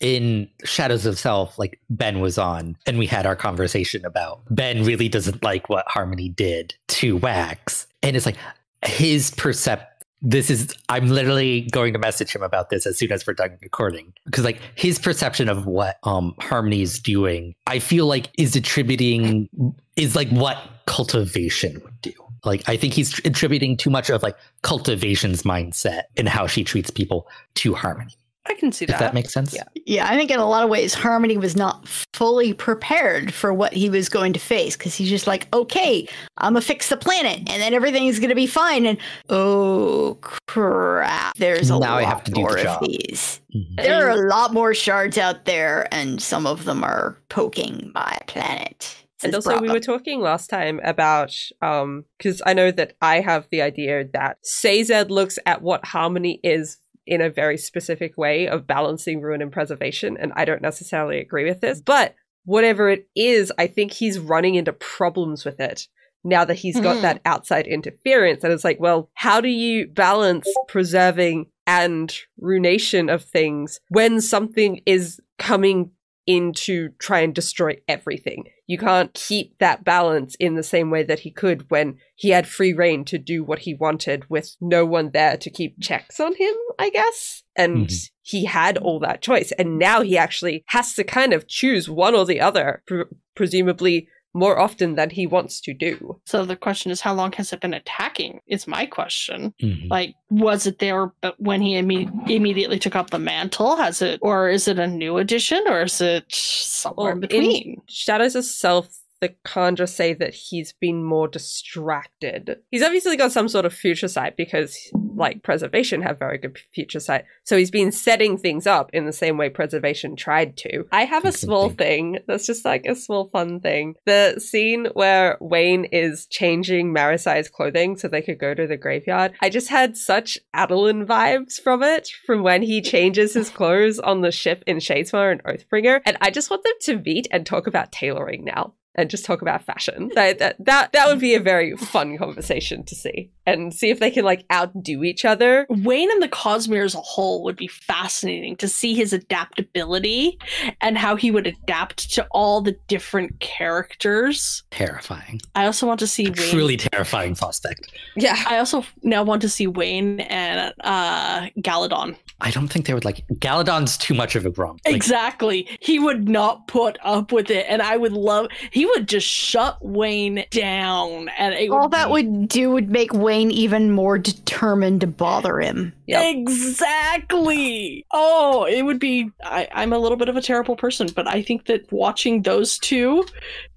in 0.00 0.48
Shadows 0.64 1.06
of 1.06 1.18
Self, 1.18 1.58
like 1.58 1.78
Ben 1.90 2.20
was 2.20 2.38
on, 2.38 2.76
and 2.86 2.98
we 2.98 3.06
had 3.06 3.26
our 3.26 3.36
conversation 3.36 4.04
about 4.04 4.40
Ben 4.50 4.84
really 4.84 5.08
doesn't 5.08 5.42
like 5.44 5.68
what 5.68 5.86
Harmony 5.86 6.28
did 6.30 6.74
to 6.88 7.18
Wax, 7.18 7.86
and 8.02 8.16
it's 8.16 8.26
like 8.26 8.36
his 8.84 9.30
percept. 9.32 9.86
This 10.22 10.50
is 10.50 10.74
I'm 10.90 11.08
literally 11.08 11.62
going 11.72 11.94
to 11.94 11.98
message 11.98 12.34
him 12.34 12.42
about 12.42 12.68
this 12.68 12.86
as 12.86 12.98
soon 12.98 13.10
as 13.10 13.26
we're 13.26 13.32
done 13.32 13.56
recording 13.62 14.12
because 14.26 14.44
like 14.44 14.60
his 14.74 14.98
perception 14.98 15.48
of 15.48 15.64
what 15.64 15.96
um 16.02 16.34
Harmony 16.40 16.82
is 16.82 16.98
doing, 16.98 17.54
I 17.66 17.78
feel 17.78 18.06
like 18.06 18.28
is 18.36 18.54
attributing 18.54 19.48
is 19.96 20.16
like 20.16 20.28
what 20.28 20.58
cultivation 20.86 21.80
would 21.84 22.00
do. 22.02 22.12
Like 22.44 22.68
I 22.68 22.76
think 22.76 22.92
he's 22.92 23.18
attributing 23.24 23.76
too 23.76 23.90
much 23.90 24.10
of 24.10 24.22
like 24.22 24.36
cultivation's 24.62 25.42
mindset 25.42 26.02
and 26.16 26.28
how 26.28 26.46
she 26.46 26.64
treats 26.64 26.90
people 26.90 27.26
to 27.56 27.74
Harmony. 27.74 28.14
I 28.46 28.54
can 28.54 28.72
see 28.72 28.84
If 28.86 28.90
that. 28.90 29.00
that 29.00 29.14
makes 29.14 29.32
sense. 29.32 29.54
Yeah. 29.54 29.64
Yeah, 29.86 30.08
I 30.08 30.16
think 30.16 30.30
in 30.30 30.38
a 30.40 30.48
lot 30.48 30.64
of 30.64 30.70
ways, 30.70 30.94
Harmony 30.94 31.36
was 31.36 31.56
not 31.56 31.86
fully 32.14 32.52
prepared 32.54 33.34
for 33.34 33.52
what 33.52 33.72
he 33.72 33.90
was 33.90 34.08
going 34.08 34.32
to 34.32 34.40
face 34.40 34.76
because 34.76 34.94
he's 34.94 35.10
just 35.10 35.26
like, 35.26 35.46
okay, 35.54 36.08
I'm 36.38 36.54
gonna 36.54 36.62
fix 36.62 36.88
the 36.88 36.96
planet 36.96 37.38
and 37.38 37.48
then 37.62 37.74
everything's 37.74 38.18
gonna 38.18 38.34
be 38.34 38.46
fine. 38.46 38.86
And 38.86 38.98
oh 39.28 40.18
crap, 40.20 41.36
there's 41.36 41.70
a 41.70 41.74
Now 41.74 41.80
lot 41.80 42.02
I 42.02 42.02
have 42.04 42.24
to 42.24 42.30
do 42.30 42.34
the 42.36 42.40
more 42.40 42.56
of 42.56 42.62
job. 42.62 42.82
these. 42.84 43.40
Mhm. 43.54 43.76
There 43.76 44.06
are 44.06 44.10
a 44.10 44.28
lot 44.28 44.52
more 44.54 44.74
shards 44.74 45.18
out 45.18 45.44
there, 45.44 45.86
and 45.92 46.20
some 46.22 46.46
of 46.46 46.64
them 46.64 46.82
are 46.84 47.18
poking 47.28 47.90
my 47.94 48.16
planet. 48.26 48.96
And 49.22 49.34
says 49.34 49.46
also, 49.46 49.60
we 49.60 49.68
were 49.70 49.80
talking 49.80 50.20
last 50.20 50.48
time 50.48 50.80
about 50.82 51.36
um 51.60 52.04
because 52.16 52.40
I 52.46 52.54
know 52.54 52.70
that 52.70 52.94
I 53.02 53.20
have 53.20 53.46
the 53.50 53.60
idea 53.62 54.04
that 54.14 54.38
Sazed 54.42 55.10
looks 55.10 55.38
at 55.46 55.60
what 55.62 55.84
harmony 55.84 56.40
is 56.42 56.78
in 57.10 57.20
a 57.20 57.28
very 57.28 57.58
specific 57.58 58.16
way 58.16 58.48
of 58.48 58.66
balancing 58.66 59.20
ruin 59.20 59.42
and 59.42 59.52
preservation, 59.52 60.16
and 60.16 60.32
I 60.36 60.46
don't 60.46 60.62
necessarily 60.62 61.18
agree 61.18 61.44
with 61.44 61.60
this. 61.60 61.82
But 61.82 62.14
whatever 62.44 62.88
it 62.88 63.08
is, 63.16 63.52
I 63.58 63.66
think 63.66 63.92
he's 63.92 64.18
running 64.18 64.54
into 64.54 64.72
problems 64.72 65.44
with 65.44 65.60
it 65.60 65.88
now 66.22 66.44
that 66.44 66.54
he's 66.54 66.78
got 66.78 67.02
that 67.02 67.16
mm-hmm. 67.16 67.32
outside 67.32 67.66
interference. 67.66 68.44
And 68.44 68.52
it's 68.52 68.64
like, 68.64 68.78
well, 68.78 69.10
how 69.14 69.40
do 69.40 69.48
you 69.48 69.88
balance 69.88 70.46
preserving 70.68 71.46
and 71.66 72.14
ruination 72.38 73.08
of 73.08 73.24
things 73.24 73.80
when 73.88 74.20
something 74.20 74.80
is 74.86 75.20
coming 75.38 75.90
in 76.30 76.52
to 76.52 76.90
try 76.98 77.20
and 77.20 77.34
destroy 77.34 77.76
everything? 77.88 78.44
You 78.66 78.78
can't 78.78 79.12
keep 79.14 79.58
that 79.58 79.84
balance 79.84 80.36
in 80.36 80.54
the 80.54 80.62
same 80.62 80.90
way 80.90 81.02
that 81.02 81.20
he 81.20 81.30
could 81.30 81.68
when 81.70 81.96
he 82.14 82.30
had 82.30 82.46
free 82.46 82.72
reign 82.72 83.04
to 83.06 83.18
do 83.18 83.42
what 83.42 83.60
he 83.60 83.74
wanted 83.74 84.30
with 84.30 84.54
no 84.60 84.86
one 84.86 85.10
there 85.12 85.36
to 85.36 85.50
keep 85.50 85.80
checks 85.80 86.20
on 86.20 86.34
him, 86.36 86.54
I 86.78 86.90
guess. 86.90 87.42
And 87.56 87.88
Mhm. 87.88 88.10
he 88.22 88.44
had 88.44 88.78
all 88.78 89.00
that 89.00 89.22
choice. 89.22 89.50
And 89.52 89.78
now 89.78 90.02
he 90.02 90.16
actually 90.16 90.62
has 90.66 90.94
to 90.94 91.04
kind 91.04 91.32
of 91.32 91.48
choose 91.48 91.90
one 91.90 92.14
or 92.14 92.24
the 92.24 92.40
other, 92.40 92.82
pre- 92.86 93.04
presumably 93.34 94.06
more 94.32 94.58
often 94.60 94.94
than 94.94 95.10
he 95.10 95.26
wants 95.26 95.60
to 95.62 95.74
do. 95.74 96.20
So 96.24 96.44
the 96.44 96.54
question 96.56 96.92
is, 96.92 97.00
how 97.00 97.14
long 97.14 97.32
has 97.32 97.52
it 97.52 97.60
been 97.60 97.74
attacking? 97.74 98.40
Is 98.46 98.66
my 98.68 98.86
question. 98.86 99.52
Mhm. 99.60 99.90
Like, 99.90 100.14
was 100.30 100.66
it 100.66 100.78
there 100.78 101.12
but 101.20 101.34
when 101.40 101.60
he 101.60 101.74
imme- 101.74 102.30
immediately 102.30 102.78
took 102.78 102.94
up 102.94 103.10
the 103.10 103.18
mantle? 103.18 103.76
Has 103.76 104.00
it, 104.02 104.20
or 104.22 104.48
is 104.48 104.68
it 104.68 104.78
a 104.78 104.86
new 104.86 105.16
addition, 105.18 105.64
or 105.66 105.82
is 105.82 106.00
it 106.00 106.24
somewhere 106.32 107.06
Well, 107.06 107.16
in 107.16 107.22
in- 107.24 107.28
between? 107.28 107.82
Shadows 107.88 108.36
of 108.36 108.44
Self, 108.44 108.88
the 109.20 109.34
Conjure 109.44 109.86
say 109.86 110.14
that 110.14 110.34
he's 110.34 110.72
been 110.72 111.04
more 111.04 111.28
distracted. 111.28 112.58
He's 112.70 112.82
obviously 112.82 113.16
got 113.16 113.32
some 113.32 113.48
sort 113.48 113.66
of 113.66 113.74
future 113.74 114.08
sight 114.08 114.36
because, 114.36 114.76
like, 115.14 115.42
Preservation 115.42 116.02
have 116.02 116.18
very 116.18 116.38
good 116.38 116.58
future 116.74 117.00
sight. 117.00 117.24
So 117.44 117.56
he's 117.56 117.70
been 117.70 117.92
setting 117.92 118.38
things 118.38 118.66
up 118.66 118.90
in 118.92 119.06
the 119.06 119.12
same 119.12 119.36
way 119.36 119.50
Preservation 119.50 120.16
tried 120.16 120.56
to. 120.58 120.86
I 120.90 121.04
have 121.04 121.24
a 121.24 121.32
small 121.32 121.68
thing 121.68 122.18
that's 122.26 122.46
just 122.46 122.64
like 122.64 122.86
a 122.86 122.94
small 122.94 123.28
fun 123.28 123.60
thing. 123.60 123.94
The 124.06 124.38
scene 124.38 124.86
where 124.94 125.36
Wayne 125.40 125.84
is 125.84 126.26
changing 126.26 126.94
Marasi's 126.94 127.48
clothing 127.48 127.96
so 127.96 128.08
they 128.08 128.22
could 128.22 128.38
go 128.38 128.54
to 128.54 128.66
the 128.66 128.76
graveyard. 128.76 129.34
I 129.40 129.50
just 129.50 129.68
had 129.68 129.96
such 129.96 130.38
Adolin 130.54 131.06
vibes 131.06 131.60
from 131.60 131.82
it, 131.82 132.10
from 132.24 132.42
when 132.42 132.62
he 132.62 132.80
changes 132.80 133.34
his 133.34 133.50
clothes 133.50 133.98
on 133.98 134.22
the 134.22 134.32
ship 134.32 134.64
in 134.66 134.78
Shadesmar 134.78 135.30
and 135.30 135.44
Oathbringer. 135.44 136.00
And 136.06 136.16
I 136.20 136.30
just 136.30 136.50
want 136.50 136.64
them 136.64 136.72
to 136.82 136.98
meet 136.98 137.28
and 137.30 137.44
talk 137.44 137.66
about 137.66 137.92
tailoring 137.92 138.44
now. 138.44 138.74
And 138.96 139.08
just 139.08 139.24
talk 139.24 139.40
about 139.40 139.62
fashion. 139.62 140.10
That, 140.16 140.40
that 140.40 140.56
that 140.58 140.92
that 140.92 141.06
would 141.06 141.20
be 141.20 141.34
a 141.34 141.40
very 141.40 141.76
fun 141.76 142.18
conversation 142.18 142.82
to 142.84 142.94
see, 142.96 143.30
and 143.46 143.72
see 143.72 143.88
if 143.88 144.00
they 144.00 144.10
can 144.10 144.24
like 144.24 144.44
outdo 144.52 145.04
each 145.04 145.24
other. 145.24 145.64
Wayne 145.70 146.10
and 146.10 146.20
the 146.20 146.28
Cosmere 146.28 146.84
as 146.84 146.96
a 146.96 147.00
whole 147.00 147.44
would 147.44 147.54
be 147.54 147.68
fascinating 147.68 148.56
to 148.56 148.66
see 148.66 148.94
his 148.94 149.12
adaptability 149.12 150.38
and 150.80 150.98
how 150.98 151.14
he 151.14 151.30
would 151.30 151.46
adapt 151.46 152.12
to 152.14 152.26
all 152.32 152.60
the 152.60 152.76
different 152.88 153.38
characters. 153.38 154.64
Terrifying. 154.72 155.40
I 155.54 155.66
also 155.66 155.86
want 155.86 156.00
to 156.00 156.08
see 156.08 156.24
Wayne. 156.24 156.50
Truly 156.50 156.76
terrifying 156.76 157.36
prospect. 157.36 157.92
Yeah, 158.16 158.42
I 158.48 158.58
also 158.58 158.84
now 159.04 159.22
want 159.22 159.40
to 159.42 159.48
see 159.48 159.68
Wayne 159.68 160.18
and 160.20 160.74
uh, 160.80 161.42
Kaladin. 161.60 162.16
I 162.40 162.50
don't 162.50 162.68
think 162.68 162.86
they 162.86 162.94
would 162.94 163.04
like 163.04 163.24
Kaladin's 163.34 163.96
too 163.98 164.14
much 164.14 164.34
of 164.34 164.46
a 164.46 164.50
grump. 164.50 164.80
Like, 164.84 164.96
exactly. 164.96 165.68
He 165.80 166.00
would 166.00 166.28
not 166.28 166.66
put 166.66 166.98
up 167.04 167.30
with 167.30 167.50
it, 167.50 167.66
and 167.68 167.82
I 167.82 167.96
would 167.96 168.12
love. 168.12 168.48
He 168.72 168.79
would 168.86 169.08
just 169.08 169.26
shut 169.26 169.78
Wayne 169.84 170.44
down, 170.50 171.28
and 171.38 171.54
it 171.54 171.70
All 171.70 171.82
would 171.82 171.90
that 171.92 172.06
be- 172.06 172.12
would 172.12 172.48
do 172.48 172.70
would 172.70 172.90
make 172.90 173.12
Wayne 173.12 173.50
even 173.50 173.90
more 173.90 174.18
determined 174.18 175.00
to 175.02 175.06
bother 175.06 175.60
him. 175.60 175.92
Yep. 176.06 176.36
Exactly. 176.36 178.04
Oh, 178.12 178.64
it 178.64 178.82
would 178.82 178.98
be. 178.98 179.30
I, 179.44 179.68
I'm 179.72 179.92
a 179.92 179.98
little 179.98 180.16
bit 180.16 180.28
of 180.28 180.36
a 180.36 180.42
terrible 180.42 180.76
person, 180.76 181.08
but 181.14 181.26
I 181.28 181.42
think 181.42 181.66
that 181.66 181.90
watching 181.92 182.42
those 182.42 182.78
two 182.78 183.24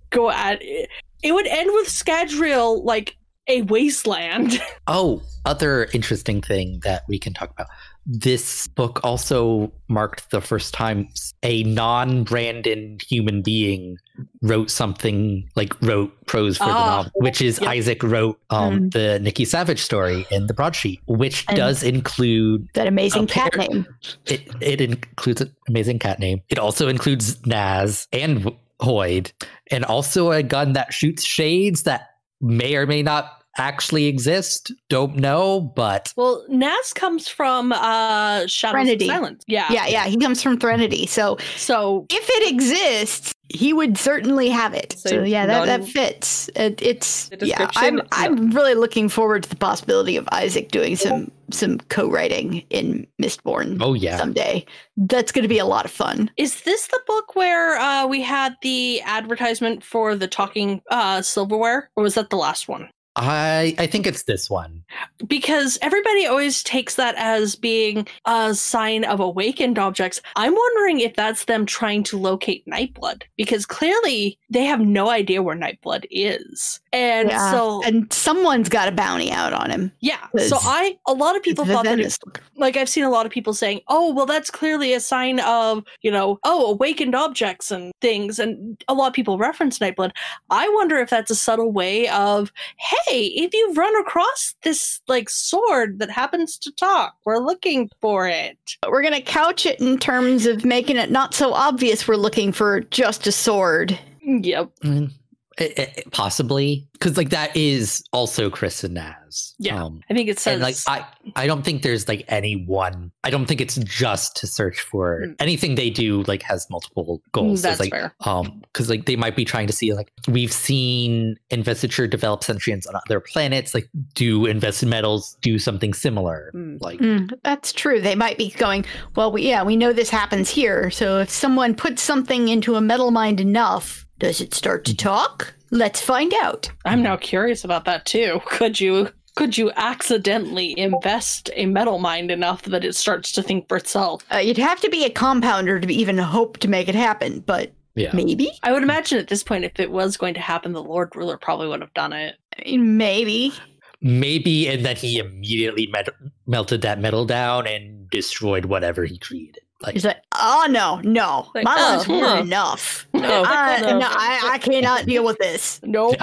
go 0.09 0.29
at 0.31 0.59
it, 0.61 0.89
it 1.21 1.31
would 1.33 1.47
end 1.47 1.69
with 1.73 1.87
Scadrial 1.87 2.83
like 2.83 3.17
a 3.47 3.61
wasteland. 3.63 4.61
oh, 4.87 5.21
other 5.45 5.85
interesting 5.93 6.41
thing 6.41 6.79
that 6.83 7.03
we 7.07 7.19
can 7.19 7.33
talk 7.33 7.51
about. 7.51 7.67
This 8.05 8.67
book 8.67 8.99
also 9.03 9.71
marked 9.87 10.31
the 10.31 10.41
first 10.41 10.73
time 10.73 11.07
a 11.41 11.63
non-Brandon 11.63 12.97
human 13.07 13.41
being 13.41 13.97
wrote 14.41 14.69
something 14.69 15.49
like 15.55 15.73
wrote 15.81 16.11
prose 16.25 16.57
for 16.57 16.65
the 16.65 16.71
Ah, 16.71 16.95
novel, 16.97 17.11
which 17.15 17.41
is 17.41 17.59
yep. 17.61 17.69
Isaac 17.69 18.03
wrote 18.03 18.39
um, 18.49 18.89
the 18.89 19.19
Nikki 19.19 19.45
Savage 19.45 19.79
story 19.79 20.25
in 20.31 20.47
the 20.47 20.53
broadsheet, 20.53 20.99
which 21.07 21.45
And- 21.47 21.57
does 21.57 21.81
include 21.83 22.67
That 22.73 22.87
amazing 22.87 23.27
cat 23.27 23.53
pair- 23.53 23.67
name. 23.67 23.87
It 24.25 24.49
it 24.61 24.81
includes 24.81 25.41
an 25.41 25.55
amazing 25.69 25.99
cat 25.99 26.19
name. 26.19 26.41
It 26.49 26.59
also 26.59 26.87
includes 26.89 27.37
Nazh 27.43 28.07
and 28.11 28.51
Hoid, 28.81 29.31
and 29.71 29.85
also 29.85 30.31
a 30.31 30.43
gun 30.43 30.73
that 30.73 30.93
shoots 30.93 31.23
shades 31.23 31.83
that 31.83 32.09
may 32.41 32.75
or 32.75 32.85
may 32.85 33.01
not 33.01 33.42
actually 33.57 34.05
exist. 34.05 34.71
Don't 34.89 35.15
know, 35.15 35.61
but 35.61 36.13
Well, 36.15 36.45
Nazh 36.49 36.93
comes 36.95 37.27
from 37.27 37.71
uh 37.71 38.47
Shadows 38.47 38.73
Threnody. 38.73 39.05
of 39.05 39.11
Silence. 39.11 39.43
Yeah. 39.47 39.67
Yeah, 39.71 39.87
yeah, 39.87 40.05
he 40.05 40.17
comes 40.17 40.41
from 40.41 40.57
Threnody. 40.57 41.05
So 41.05 41.37
So 41.55 42.05
if 42.09 42.29
it 42.29 42.51
exists, 42.51 43.33
he 43.49 43.73
would 43.73 43.97
certainly 43.97 44.49
have 44.49 44.73
it. 44.73 44.93
So 44.97 45.09
So, 45.09 45.23
yeah, 45.23 45.45
that, 45.45 45.65
that 45.65 45.85
fits. 45.87 46.49
It, 46.55 46.81
it's 46.81 47.29
yeah. 47.41 47.69
I'm 47.75 47.97
description? 47.97 48.01
I'm 48.11 48.49
really 48.51 48.73
looking 48.73 49.09
forward 49.09 49.43
to 49.43 49.49
the 49.49 49.55
possibility 49.55 50.17
of 50.17 50.27
Isaac 50.31 50.71
doing 50.71 50.95
some 50.95 51.31
some 51.51 51.77
co-writing 51.89 52.63
in 52.71 53.05
Mistborn 53.21 53.77
oh 53.79 53.93
yeah. 53.93 54.17
someday. 54.17 54.65
That's 54.97 55.31
going 55.31 55.43
to 55.43 55.47
be 55.49 55.59
a 55.59 55.65
lot 55.65 55.85
of 55.85 55.91
fun. 55.91 56.31
is 56.37 56.61
this 56.61 56.87
the 56.87 56.99
book 57.05 57.35
where 57.35 57.77
uh 57.77 58.07
we 58.07 58.21
had 58.21 58.55
the 58.63 59.01
advertisement 59.03 59.83
for 59.83 60.15
the 60.15 60.27
talking 60.27 60.81
uh 60.89 61.21
silverware? 61.21 61.89
Or 61.95 62.03
was 62.03 62.15
that 62.15 62.29
the 62.31 62.37
last 62.37 62.67
one? 62.67 62.89
I 63.15 63.75
I 63.77 63.85
think 63.87 64.07
it's 64.07 64.23
this 64.23 64.49
one. 64.49 64.83
because 65.27 65.77
everybody 65.81 66.25
always 66.25 66.63
takes 66.63 66.95
that 66.95 67.15
as 67.17 67.55
being 67.55 68.07
a 68.25 68.53
sign 68.55 69.03
of 69.03 69.19
awakened 69.19 69.77
objects. 69.77 70.21
I'm 70.35 70.53
wondering 70.55 70.99
if 70.99 71.15
that's 71.15 71.45
them 71.45 71.65
trying 71.65 72.03
to 72.03 72.17
locate 72.17 72.65
Nightblood 72.67 73.23
because 73.37 73.65
clearly 73.65 74.39
they 74.49 74.63
have 74.63 74.79
no 74.79 75.09
idea 75.09 75.41
where 75.43 75.55
Nightblood 75.55 76.05
is. 76.09 76.79
And 76.91 77.29
Yeah. 77.29 77.51
so 77.51 77.83
and 77.83 78.11
someone's 78.11 78.69
got 78.69 78.87
a 78.87 78.91
bounty 78.91 79.31
out 79.31 79.53
on 79.53 79.69
him. 79.69 79.91
yeah, 79.99 80.27
so 80.47 80.57
I 80.61 80.97
a 81.07 81.13
lot 81.13 81.35
of 81.35 81.43
people 81.43 81.65
thought 81.65 81.85
that 81.85 81.99
it, 81.99 82.17
like 82.57 82.77
I've 82.77 82.89
seen 82.89 83.03
a 83.03 83.09
lot 83.09 83.25
of 83.25 83.31
people 83.31 83.53
saying, 83.53 83.81
"Oh, 83.89 84.11
well 84.13 84.25
that's 84.25 84.49
clearly 84.49 84.93
a 84.93 84.99
sign 84.99 85.39
of, 85.41 85.83
you 86.01 86.11
know, 86.11 86.39
oh, 86.43 86.71
awakened 86.71 87.13
objects 87.15 87.69
and 87.71 87.91
things." 88.01 88.39
And 88.39 88.83
a 88.87 88.93
lot 88.93 89.07
of 89.07 89.13
people 89.13 89.37
reference 89.37 89.79
Nightblood. 89.79 90.11
I 90.49 90.67
wonder 90.69 90.97
if 90.97 91.09
that's 91.09 91.31
a 91.31 91.35
subtle 91.35 91.71
way 91.71 92.07
of, 92.09 92.51
"Hey, 92.77 92.97
if 93.07 93.53
you've 93.53 93.77
run 93.77 93.95
across 94.01 94.55
this 94.63 95.01
like 95.07 95.29
sword 95.29 95.99
that 95.99 96.09
happens 96.09 96.57
to 96.59 96.71
talk, 96.71 97.15
we're 97.25 97.39
looking 97.39 97.89
for 98.01 98.27
it." 98.27 98.57
But 98.81 98.91
we're 98.91 99.01
going 99.01 99.13
to 99.13 99.21
couch 99.21 99.65
it 99.65 99.79
in 99.79 99.97
terms 99.97 100.45
of 100.45 100.65
making 100.65 100.97
it 100.97 101.11
not 101.11 101.33
so 101.33 101.53
obvious 101.53 102.07
we're 102.07 102.15
looking 102.15 102.51
for 102.51 102.81
just 102.81 103.27
a 103.27 103.31
sword. 103.31 103.97
Yep. 104.21 104.71
Mm, 104.83 105.11
it- 105.57 105.77
it- 105.77 106.11
possibly 106.11 106.87
because 106.93 107.17
like 107.17 107.29
that 107.31 107.55
is 107.55 108.03
also 108.13 108.49
Khriss 108.49 108.83
and 108.83 108.95
Nazh. 108.97 109.53
Yeah. 109.59 109.83
Um, 109.83 110.01
I 110.09 110.13
think 110.13 110.29
it 110.29 110.39
says 110.39 110.53
and 110.53 110.61
like 110.63 110.75
I, 110.87 111.05
I 111.35 111.47
don't 111.47 111.63
think 111.63 111.81
there's 111.81 112.07
like 112.07 112.23
any 112.27 112.65
one. 112.65 113.11
I 113.23 113.29
don't 113.31 113.45
think 113.45 113.61
it's 113.61 113.75
just 113.77 114.35
to 114.37 114.47
search 114.47 114.79
for 114.79 115.21
Mm. 115.25 115.35
anything 115.39 115.75
they 115.75 115.89
do. 115.89 116.23
Like 116.23 116.43
has 116.43 116.67
multiple 116.69 117.21
goals. 117.31 117.61
So 117.61 117.67
that's 117.69 117.79
like 117.79 117.91
fair. 117.91 118.13
um 118.25 118.61
because 118.61 118.89
like 118.89 119.05
they 119.05 119.15
might 119.15 119.35
be 119.35 119.43
trying 119.43 119.67
to 119.67 119.73
see 119.73 119.93
like 119.93 120.11
we've 120.27 120.51
seen 120.53 121.35
investiture 121.49 122.07
develop 122.07 122.43
sentience 122.43 122.85
on 122.87 122.95
other 122.95 123.19
planets. 123.19 123.73
Like 123.73 123.89
do 124.13 124.45
invested 124.45 124.87
metals 124.89 125.35
do 125.41 125.57
something 125.59 125.93
similar? 125.93 126.51
Mm. 126.55 126.81
Like 126.81 126.99
Mm, 126.99 127.31
that's 127.43 127.73
true. 127.73 127.99
They 128.01 128.15
might 128.15 128.37
be 128.37 128.51
going, 128.51 128.85
well, 129.15 129.31
we, 129.31 129.41
yeah, 129.49 129.63
we 129.63 129.75
know 129.75 129.93
this 129.93 130.09
happens 130.09 130.49
here. 130.49 130.89
So 130.91 131.19
if 131.19 131.29
someone 131.29 131.75
puts 131.75 132.01
something 132.01 132.47
into 132.49 132.75
a 132.75 132.81
metal 132.81 133.11
mind 133.11 133.41
enough, 133.41 134.02
does 134.23 134.39
it 134.39 134.53
start 134.53 134.85
to 134.85 134.95
talk? 134.95 135.53
Let's 135.69 135.99
find 135.99 136.33
out. 136.35 136.71
I'm 136.85 137.03
now 137.03 137.17
curious 137.17 137.65
about 137.65 137.83
that 137.85 138.05
too. 138.05 138.39
Could 138.45 138.79
you 138.79 139.09
could 139.35 139.57
you 139.57 139.71
accidentally 139.75 140.77
invest 140.79 141.49
a 141.55 141.65
metal 141.65 141.99
mind 141.99 142.31
enough 142.31 142.61
that 142.63 142.85
it 142.85 142.95
starts 142.95 143.33
to 143.33 143.43
think 143.43 143.67
for 143.67 143.75
itself? 143.77 144.23
Uh, 144.31 144.37
you'd 144.37 144.57
have 144.57 144.79
to 144.79 144.89
be 144.89 145.03
a 145.03 145.09
compounder 145.09 145.79
to 145.79 145.93
even 145.93 146.17
hope 146.17 146.59
to 146.59 146.69
make 146.69 146.87
it 146.87 146.95
happen, 146.95 147.41
but 147.41 147.73
yeah. 147.95 148.11
maybe. 148.13 148.51
I 148.63 148.71
would 148.71 148.83
imagine 148.83 149.19
at 149.19 149.27
this 149.27 149.43
point, 149.43 149.65
if 149.65 149.79
it 149.79 149.91
was 149.91 150.15
going 150.15 150.35
to 150.35 150.39
happen, 150.39 150.71
the 150.71 150.83
Lord 150.83 151.15
Ruler 151.15 151.37
probably 151.37 151.67
would 151.67 151.81
have 151.81 151.93
done 151.93 152.13
it. 152.13 152.35
I 152.57 152.63
mean, 152.63 152.95
maybe. 152.95 153.53
Maybe 154.01 154.69
and 154.69 154.85
then 154.85 154.95
he 154.95 155.17
immediately 155.17 155.87
met- 155.87 156.09
melted 156.47 156.81
that 156.83 156.99
metal 156.99 157.25
down 157.25 157.67
and 157.67 158.09
destroyed 158.09 158.65
whatever 158.65 159.03
he 159.03 159.17
created. 159.17 159.63
Like 159.83 159.93
He's 159.93 160.05
like, 160.05 160.21
oh 160.33 160.65
no, 160.69 161.01
no, 161.03 161.49
Like, 161.53 161.65
my 161.65 161.75
oh, 161.77 161.95
lives 161.97 162.07
weren't 162.07 162.45
enough. 162.47 163.05
No, 163.13 163.43
I, 163.45 163.81
no. 163.81 163.99
no, 163.99 164.07
I, 164.09 164.51
I 164.53 164.57
cannot 164.57 165.05
deal 165.05 165.23
with 165.25 165.37
this. 165.37 165.79
Nope. 165.83 166.15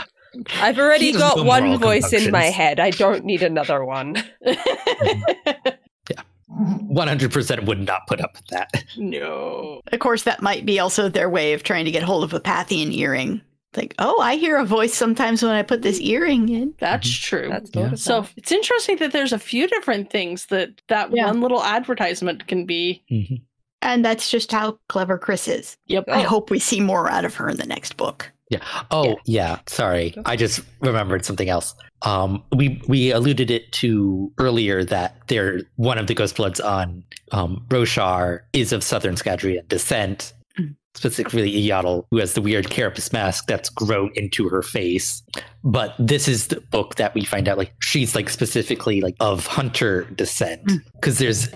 I've 0.60 0.78
already 0.78 1.12
got 1.12 1.44
one 1.44 1.76
voice 1.78 2.12
in 2.12 2.30
my 2.30 2.44
head. 2.44 2.78
I 2.78 2.90
don't 2.90 3.24
need 3.24 3.42
another 3.42 3.84
one. 3.84 4.14
yeah. 4.46 6.22
100% 6.50 7.66
would 7.66 7.80
not 7.80 8.06
put 8.06 8.20
up 8.20 8.34
with 8.36 8.46
that. 8.48 8.84
no. 8.96 9.80
Of 9.92 9.98
course, 10.00 10.24
that 10.24 10.42
might 10.42 10.66
be 10.66 10.78
also 10.78 11.08
their 11.08 11.28
way 11.30 11.52
of 11.52 11.62
trying 11.62 11.84
to 11.84 11.90
get 11.90 12.02
hold 12.02 12.24
of 12.24 12.32
a 12.34 12.40
Pathian 12.40 12.92
earring. 12.92 13.40
Like, 13.76 13.94
oh, 14.00 14.20
I 14.20 14.34
hear 14.36 14.56
a 14.56 14.64
voice 14.64 14.94
sometimes 14.94 15.42
when 15.44 15.52
I 15.52 15.62
put 15.62 15.82
this 15.82 16.00
earring 16.00 16.48
in. 16.48 16.74
That's 16.80 17.08
Mhm. 17.08 17.22
true. 17.22 17.48
That's 17.48 17.70
Yeah. 17.74 17.94
so 17.94 18.26
it's 18.36 18.50
interesting 18.50 18.96
that 18.96 19.12
there's 19.12 19.32
a 19.32 19.38
few 19.38 19.68
different 19.68 20.10
things 20.10 20.46
that 20.46 20.70
that 20.88 21.10
Yeah. 21.14 21.26
one 21.26 21.40
little 21.40 21.62
advertisement 21.62 22.48
can 22.48 22.66
be. 22.66 23.02
Mhm. 23.10 23.42
And 23.82 24.04
that's 24.04 24.30
just 24.30 24.52
how 24.52 24.78
clever 24.88 25.18
Khriss 25.18 25.48
is. 25.52 25.76
Yep. 25.86 26.04
I 26.08 26.24
Oh. 26.24 26.28
hope 26.28 26.50
we 26.50 26.58
see 26.58 26.80
more 26.80 27.10
out 27.10 27.24
of 27.24 27.34
her 27.36 27.48
in 27.48 27.56
the 27.56 27.66
next 27.66 27.96
book. 27.96 28.30
Yeah. 28.50 28.58
Oh, 28.90 29.16
yeah. 29.26 29.60
Sorry. 29.66 30.14
I 30.26 30.34
just 30.36 30.60
remembered 30.80 31.24
something 31.24 31.48
else. 31.48 31.74
Um, 32.02 32.42
we 32.56 32.82
we 32.88 33.12
alluded 33.12 33.50
it 33.50 33.70
to 33.72 34.32
earlier 34.38 34.84
that 34.84 35.16
there 35.28 35.60
one 35.76 35.98
of 35.98 36.08
the 36.08 36.14
ghost 36.14 36.36
bloods 36.36 36.58
on 36.58 37.04
um, 37.32 37.64
Roshar 37.68 38.40
is 38.52 38.72
of 38.72 38.82
Southern 38.82 39.14
Scadrian 39.14 39.66
descent, 39.68 40.32
Mm. 40.58 40.74
specifically 40.96 41.52
Iyatil, 41.52 42.04
who 42.10 42.18
has 42.18 42.32
the 42.34 42.40
weird 42.42 42.70
carapace 42.70 43.12
mask 43.12 43.46
that's 43.46 43.68
grown 43.68 44.10
into 44.16 44.48
her 44.48 44.62
face. 44.62 45.22
But 45.62 45.94
this 46.00 46.26
is 46.26 46.48
the 46.48 46.60
book 46.72 46.96
that 46.96 47.14
we 47.14 47.24
find 47.24 47.48
out 47.48 47.56
like 47.56 47.72
she's 47.80 48.16
like 48.16 48.28
specifically 48.28 49.00
like 49.00 49.14
of 49.20 49.46
hunter 49.46 50.04
descent 50.16 50.64
Mm. 50.66 50.80
because 50.94 51.18
there's 51.18 51.48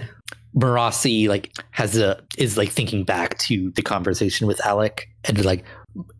Marasi 0.56 1.28
like 1.28 1.52
has 1.72 1.96
a 1.96 2.22
is 2.38 2.56
like 2.56 2.70
thinking 2.70 3.04
back 3.04 3.38
to 3.38 3.70
the 3.72 3.82
conversation 3.82 4.46
with 4.46 4.58
Allik 4.58 5.02
and 5.24 5.44
like 5.44 5.64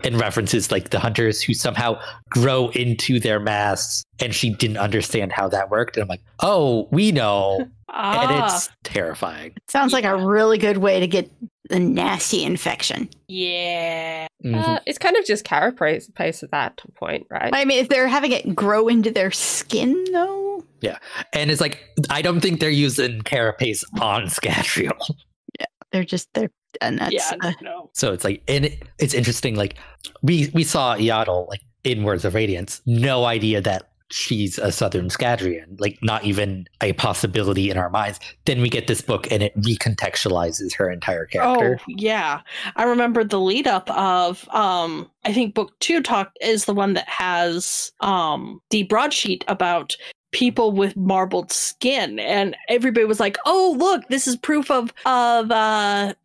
and 0.03 0.21
references 0.21 0.71
like 0.71 0.91
the 0.91 1.01
hunters 1.01 1.43
who 1.43 1.55
somehow 1.55 2.01
grow 2.31 2.69
into 2.71 3.19
their 3.19 3.41
masks 3.41 4.05
and 4.21 4.35
she 4.35 4.51
didn't 4.51 4.77
understand 4.77 5.33
how 5.33 5.49
that 5.49 5.71
worked. 5.71 5.97
And 5.97 6.03
i'm 6.03 6.09
like 6.09 6.23
oh 6.41 6.89
we 6.91 7.13
know 7.13 7.69
and 7.89 7.97
Ah, 7.97 8.47
it's 8.57 8.71
terrifying 8.83 9.55
Sounds 9.69 9.93
like 9.93 10.05
a 10.05 10.17
really 10.17 10.59
good 10.59 10.79
way 10.79 11.01
to 11.01 11.07
get 11.07 11.31
a 11.71 11.79
nasty 11.79 12.45
infection. 12.45 13.09
yeah. 13.29 14.27
Mhm. 14.45 14.63
Uh, 14.63 14.81
it's 14.87 14.99
kind 14.99 15.17
of 15.17 15.25
just 15.25 15.45
carapace 15.45 16.11
pace 16.15 16.43
at 16.43 16.51
that 16.51 16.79
point, 16.97 17.27
right? 17.31 17.51
I 17.55 17.65
mean, 17.65 17.79
if 17.79 17.89
they're 17.89 18.09
having 18.09 18.33
it 18.33 18.55
grow 18.55 18.89
into 18.89 19.11
their 19.11 19.31
skin, 19.31 20.05
though, 20.13 20.63
Yeah. 20.83 20.99
and 21.33 21.51
it's 21.51 21.61
like 21.63 21.83
i 22.11 22.21
don't 22.21 22.41
think 22.41 22.61
they're 22.61 22.69
using 22.71 23.23
carapace 23.23 23.83
on 24.01 24.25
Scadrial. 24.29 25.15
Yeah, 25.59 25.67
they're 25.93 26.05
just 26.05 26.29
they're 26.35 26.51
and 26.83 26.99
that's 26.99 27.13
yeah. 27.15 27.33
uh, 27.41 27.53
no. 27.63 27.89
so 27.95 28.13
it's 28.13 28.25
like 28.25 28.43
and 28.49 28.65
it, 28.67 28.83
it's 28.99 29.15
interesting 29.15 29.55
like 29.55 29.77
we 30.23 30.51
we 30.53 30.65
saw 30.65 30.97
Yaddle 30.97 31.49
like 31.49 31.61
in 31.85 32.03
words 32.03 32.25
of 32.25 32.35
radiance 32.35 32.83
no 32.85 33.25
idea 33.25 33.61
that 33.61 33.91
she's 34.15 34.59
a 34.59 34.71
southern 34.71 35.09
Scadrian, 35.09 35.81
like 35.81 35.99
not 36.01 36.25
even 36.25 36.69
a 36.81 36.93
possibility 36.93 37.69
in 37.69 37.77
our 37.77 37.91
minds 37.91 38.21
then 38.45 38.61
we 38.61 38.69
get 38.69 38.87
this 38.87 39.01
book 39.01 39.31
and 39.31 39.43
it 39.43 39.59
recontextualizes 39.61 40.75
her 40.75 40.91
entire 40.91 41.25
character. 41.27 41.79
Oh 41.81 41.85
yeah, 41.89 42.41
I 42.77 42.85
remember 42.85 43.25
the 43.25 43.41
lead 43.41 43.67
up 43.67 43.91
of 43.91 44.49
um 44.51 45.11
I 45.25 45.33
think 45.33 45.55
book 45.55 45.79
two 45.81 46.03
talk 46.03 46.33
is 46.41 46.67
the 46.67 46.75
one 46.75 46.95
that 46.95 47.09
has 47.09 47.93
um 48.01 48.61
the 48.71 48.85
broadsheet 48.85 49.45
about 49.49 49.97
people 50.33 50.73
with 50.73 50.97
marbled 50.97 51.53
skin 51.53 52.19
and 52.19 52.57
everybody 52.69 53.07
was 53.07 53.21
like 53.21 53.39
oh 53.47 53.77
look 53.79 54.03
this 54.09 54.27
is 54.27 54.35
proof 54.35 54.69
of 54.69 54.93
of 55.07 55.49
uh 55.53 56.13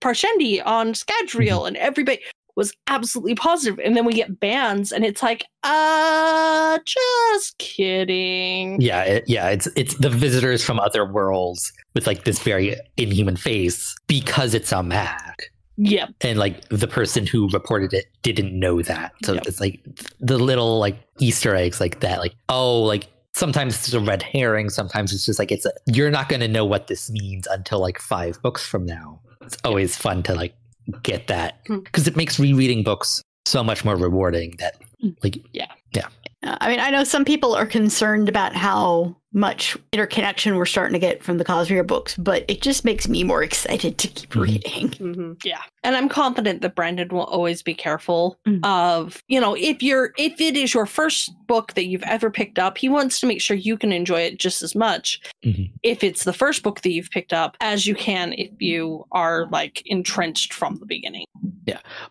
parshendi 0.00 0.64
on 0.64 0.92
scadrial 0.92 1.66
and 1.66 1.76
everybody 1.76 2.20
was 2.58 2.72
absolutely 2.88 3.34
positive 3.34 3.78
and 3.84 3.96
then 3.96 4.04
we 4.04 4.12
get 4.12 4.38
bans 4.40 4.92
and 4.92 5.04
it's 5.04 5.22
like 5.22 5.46
uh 5.62 6.78
just 6.84 7.56
kidding 7.58 8.80
Yeah, 8.80 9.02
it, 9.02 9.24
yeah, 9.26 9.48
it's 9.48 9.66
it's 9.76 9.94
the 9.96 10.10
visitors 10.10 10.64
from 10.64 10.78
other 10.80 11.04
worlds 11.10 11.72
with 11.94 12.06
like 12.06 12.24
this 12.24 12.40
very 12.42 12.76
inhuman 12.96 13.36
face 13.36 13.94
because 14.06 14.54
it's 14.54 14.72
a 14.72 14.82
Mac, 14.82 15.50
yep 15.76 16.10
and 16.20 16.38
like 16.38 16.68
the 16.68 16.88
person 16.88 17.26
who 17.26 17.48
reported 17.50 17.92
it 17.94 18.06
didn't 18.22 18.52
know 18.58 18.82
that. 18.82 19.12
So 19.24 19.34
Yep. 19.34 19.46
it's 19.46 19.60
like 19.60 19.80
the 20.20 20.38
little 20.38 20.78
like 20.78 20.96
Easter 21.20 21.54
eggs 21.54 21.80
like 21.80 22.00
that. 22.00 22.18
Like 22.18 22.34
oh, 22.48 22.82
like 22.82 23.06
sometimes 23.34 23.74
it's 23.76 23.92
a 23.92 24.00
red 24.00 24.22
herring, 24.22 24.68
sometimes 24.70 25.12
it's 25.12 25.26
just 25.26 25.38
like 25.38 25.52
it's 25.52 25.64
a, 25.64 25.72
you're 25.86 26.10
not 26.10 26.28
going 26.28 26.40
to 26.40 26.48
know 26.48 26.64
what 26.64 26.88
this 26.88 27.08
means 27.10 27.46
until 27.46 27.78
like 27.80 27.98
five 28.00 28.40
books 28.42 28.66
from 28.66 28.84
now. 28.84 29.20
It's 29.42 29.56
always 29.64 29.96
fun 29.96 30.22
to 30.24 30.34
like 30.34 30.54
get 31.02 31.26
that 31.28 31.60
Hmm. 31.66 31.78
because 31.80 32.06
it 32.08 32.16
makes 32.16 32.38
rereading 32.38 32.82
books 32.82 33.22
so 33.44 33.62
much 33.64 33.84
more 33.84 33.96
rewarding. 33.96 34.54
That 34.58 34.76
like 35.22 35.38
yeah 35.52 35.66
Uh, 35.96 36.02
I 36.42 36.68
mean, 36.68 36.78
I 36.80 36.90
know 36.90 37.02
some 37.04 37.24
people 37.24 37.54
are 37.54 37.66
concerned 37.66 38.28
about 38.28 38.54
how 38.54 39.16
much 39.34 39.76
interconnection 39.92 40.56
we're 40.56 40.64
starting 40.64 40.94
to 40.94 40.98
get 40.98 41.22
from 41.22 41.36
the 41.36 41.44
Cosmere 41.44 41.86
books, 41.86 42.16
but 42.16 42.44
it 42.48 42.62
just 42.62 42.84
makes 42.84 43.08
me 43.08 43.22
more 43.24 43.42
excited 43.42 43.98
to 43.98 44.08
keep 44.08 44.30
Mhm. 44.30 44.40
reading. 44.42 44.88
hmm 44.92 45.32
Yeah. 45.44 45.60
And 45.84 45.94
I'm 45.96 46.08
confident 46.08 46.62
that 46.62 46.74
Brandon 46.74 47.08
will 47.08 47.24
always 47.24 47.62
be 47.62 47.74
careful 47.74 48.38
Mm. 48.46 48.60
of, 48.64 49.22
you 49.28 49.38
know, 49.40 49.54
if 49.54 49.82
you're 49.82 50.12
if 50.16 50.40
it 50.40 50.56
is 50.56 50.72
your 50.72 50.86
first 50.86 51.30
book 51.46 51.74
that 51.74 51.86
you've 51.86 52.02
ever 52.04 52.30
picked 52.30 52.58
up, 52.58 52.78
he 52.78 52.88
wants 52.88 53.20
to 53.20 53.26
make 53.26 53.40
sure 53.42 53.56
you 53.56 53.76
can 53.76 53.92
enjoy 53.92 54.20
it 54.22 54.38
just 54.38 54.62
as 54.62 54.74
much 54.74 55.20
Mhm. 55.44 55.70
if 55.82 56.02
it's 56.02 56.24
the 56.24 56.32
first 56.32 56.62
book 56.62 56.80
that 56.82 56.90
you've 56.92 57.10
picked 57.10 57.32
up 57.34 57.56
as 57.60 57.86
you 57.86 57.94
can 57.94 58.32
if 58.32 58.50
you 58.60 59.04
are 59.12 59.46
like 59.50 59.82
entrenched 59.86 60.54
from 60.54 60.76
the 60.76 60.86
beginning. 60.86 61.26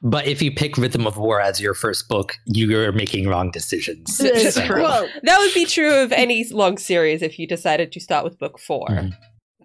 But 0.02 0.28
if 0.28 0.41
you 0.41 0.52
pick 0.52 0.78
Rhythm 0.78 1.06
of 1.08 1.17
War 1.17 1.39
as 1.41 1.60
your 1.62 1.74
first 1.74 2.08
book, 2.10 2.34
you're 2.46 2.91
making 2.91 3.28
wrong 3.28 3.52
decisions. 3.52 4.17
That's 4.17 4.56
So- 4.56 4.65
true. 4.65 4.82
Well, 4.84 5.08
that 5.24 5.39
would 5.39 5.54
be 5.54 5.65
true 5.65 5.96
of 6.04 6.12
any 6.12 6.43
long 6.52 6.78
series 6.78 7.22
if 7.22 7.38
you 7.39 7.48
decided 7.48 7.91
to 7.93 8.00
start 8.00 8.24
with 8.24 8.38
book 8.39 8.60
4 8.60 8.88
Mhm. 8.89 9.13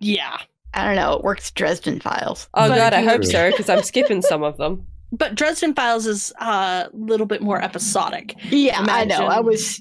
Yeah. 0.01 0.39
I 0.75 0.85
don't 0.87 0.97
know. 0.97 1.15
It 1.15 1.23
works 1.23 1.51
Dresden 1.51 2.01
Files. 2.01 2.49
Oh 2.55 2.69
But 2.69 2.77
god, 2.77 2.95
I 2.95 3.03
hope 3.03 3.25
so 3.25 3.51
because 3.51 3.69
I'm 3.69 3.83
skipping 3.83 4.23
some 4.23 4.43
of 4.43 4.57
them. 4.57 4.87
But 5.15 5.35
Dresden 5.35 5.75
Files 5.75 6.07
is 6.07 6.33
a 6.41 6.89
little 6.95 7.27
bit 7.27 7.43
more 7.43 7.61
episodic. 7.63 8.35
Yeah, 8.51 8.79
I 8.89 9.05
know. 9.05 9.27
I 9.27 9.41
was. 9.41 9.79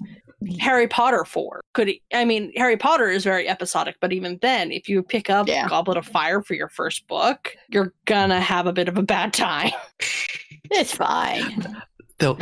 Harry 0.60 0.88
Potter 0.88 1.24
for 1.26 1.62
could 1.74 1.88
he, 1.88 2.02
I 2.14 2.26
mean 2.26 2.52
Harry 2.56 2.78
Potter 2.78 3.08
is 3.10 3.24
very 3.24 3.48
episodic, 3.48 3.96
but 4.00 4.12
even 4.12 4.40
then, 4.42 4.72
if 4.72 4.90
you 4.90 5.04
pick 5.04 5.30
up 5.30 5.48
Yeah. 5.48 5.68
Goblet 5.68 5.98
of 5.98 6.06
Fire 6.06 6.42
for 6.42 6.54
your 6.56 6.70
first 6.70 7.08
book, 7.08 7.56
you're 7.70 7.94
gonna 8.06 8.40
have 8.42 8.66
a 8.68 8.74
bit 8.74 8.88
of 8.88 8.98
a 8.98 9.04
bad 9.04 9.34
time. 9.34 9.72
It's 10.74 10.96
fine. 10.96 11.82
Though 12.20 12.38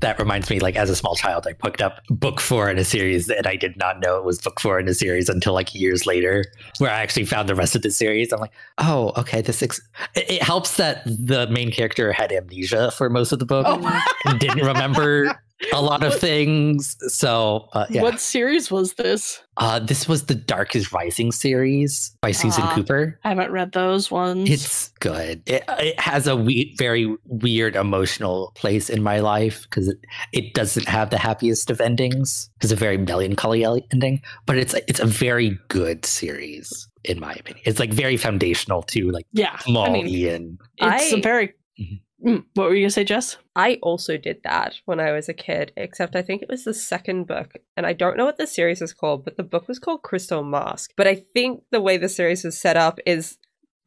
that 0.00 0.18
reminds 0.18 0.48
me, 0.48 0.58
like 0.58 0.74
as 0.76 0.88
a 0.88 0.96
small 0.96 1.14
child, 1.16 1.46
I 1.46 1.52
picked 1.52 1.82
up 1.82 2.00
book 2.08 2.40
four 2.40 2.70
in 2.70 2.78
a 2.78 2.84
series, 2.84 3.28
and 3.28 3.46
I 3.46 3.56
did 3.56 3.76
not 3.76 4.00
know 4.00 4.16
it 4.16 4.24
was 4.24 4.40
book 4.40 4.58
four 4.58 4.78
in 4.80 4.88
a 4.88 4.94
series 4.94 5.28
until 5.28 5.52
like 5.52 5.74
years 5.74 6.06
later, 6.06 6.44
where 6.78 6.90
I 6.90 7.00
actually 7.02 7.26
found 7.26 7.46
the 7.48 7.54
rest 7.54 7.76
of 7.76 7.82
the 7.82 7.90
series. 7.90 8.32
I'm 8.32 8.40
like, 8.40 8.52
oh, 8.78 9.12
okay, 9.18 9.42
this. 9.42 9.62
Ex-. 9.62 9.80
It, 10.14 10.30
it 10.30 10.42
helps 10.42 10.76
that 10.78 11.02
the 11.04 11.46
main 11.48 11.70
character 11.70 12.10
had 12.12 12.32
amnesia 12.32 12.90
for 12.92 13.10
most 13.10 13.32
of 13.32 13.38
the 13.38 13.44
book 13.46 13.66
Oh. 13.68 14.02
and 14.24 14.40
didn't 14.40 14.64
remember 14.64 15.38
a 15.72 15.82
lot 15.82 16.02
of 16.02 16.14
things. 16.18 16.96
So 17.14 17.68
uh, 17.72 17.86
yeah, 17.90 18.02
What 18.02 18.20
series 18.20 18.70
was 18.70 18.94
this? 18.94 19.40
uh, 19.56 19.78
this 19.80 20.06
was 20.08 20.26
the 20.26 20.34
Dark 20.34 20.76
is 20.76 20.92
Rising 20.92 21.32
series 21.32 22.16
by 22.20 22.30
Susan 22.32 22.62
Ah. 22.64 22.74
Cooper. 22.74 23.18
I 23.24 23.28
haven't 23.30 23.50
read 23.50 23.72
those 23.72 24.10
ones. 24.10 24.48
It's 24.48 24.88
good. 25.00 25.42
It, 25.46 25.64
it 25.68 25.98
has 26.00 26.26
a 26.26 26.36
we- 26.36 26.74
very 26.78 27.12
weird 27.24 27.74
emotional 27.76 28.52
place 28.54 28.88
in 28.88 29.02
my 29.02 29.18
life 29.20 29.62
because 29.62 29.88
it, 29.88 29.98
it 30.32 30.54
doesn't 30.54 30.86
have 30.88 31.10
the 31.10 31.18
happiest 31.18 31.70
of 31.70 31.80
endings. 31.80 32.50
It's 32.60 32.72
a 32.72 32.76
very 32.76 32.98
melancholy 32.98 33.64
ending, 33.92 34.22
but 34.46 34.56
it's 34.58 34.74
it's 34.86 35.00
a 35.00 35.06
very 35.06 35.58
good 35.68 36.04
series 36.06 36.88
in 37.04 37.18
my 37.20 37.32
opinion. 37.32 37.62
It's 37.64 37.78
like 37.80 37.92
very 37.92 38.16
foundational 38.16 38.82
to 38.82 39.10
like 39.10 39.26
yeah. 39.32 39.56
small 39.58 39.86
I 39.86 39.90
mean, 39.90 40.08
Ian. 40.08 40.58
it's 40.78 41.12
a 41.12 41.16
I- 41.18 41.20
very. 41.20 41.54
Mm, 42.24 42.44
what 42.54 42.68
were 42.68 42.74
you 42.74 42.82
gonna 42.82 42.90
say, 42.90 43.04
Jess? 43.04 43.36
I 43.54 43.78
also 43.80 44.16
did 44.16 44.40
that 44.42 44.80
when 44.86 44.98
I 44.98 45.12
was 45.12 45.28
a 45.28 45.34
kid, 45.34 45.72
except 45.76 46.16
I 46.16 46.22
think 46.22 46.42
it 46.42 46.48
was 46.48 46.64
the 46.64 46.74
second 46.74 47.26
book. 47.26 47.52
And 47.76 47.86
I 47.86 47.92
don't 47.92 48.16
know 48.16 48.24
what 48.24 48.38
the 48.38 48.46
series 48.46 48.82
is 48.82 48.92
called, 48.92 49.24
but 49.24 49.36
the 49.36 49.44
book 49.44 49.68
was 49.68 49.78
called 49.78 50.02
Crystal 50.02 50.42
Mask. 50.42 50.90
But 50.96 51.06
I 51.06 51.14
think 51.14 51.62
the 51.70 51.80
way 51.80 51.96
the 51.96 52.08
series 52.08 52.42
was 52.42 52.60
set 52.60 52.76
up 52.76 52.98
is 53.06 53.38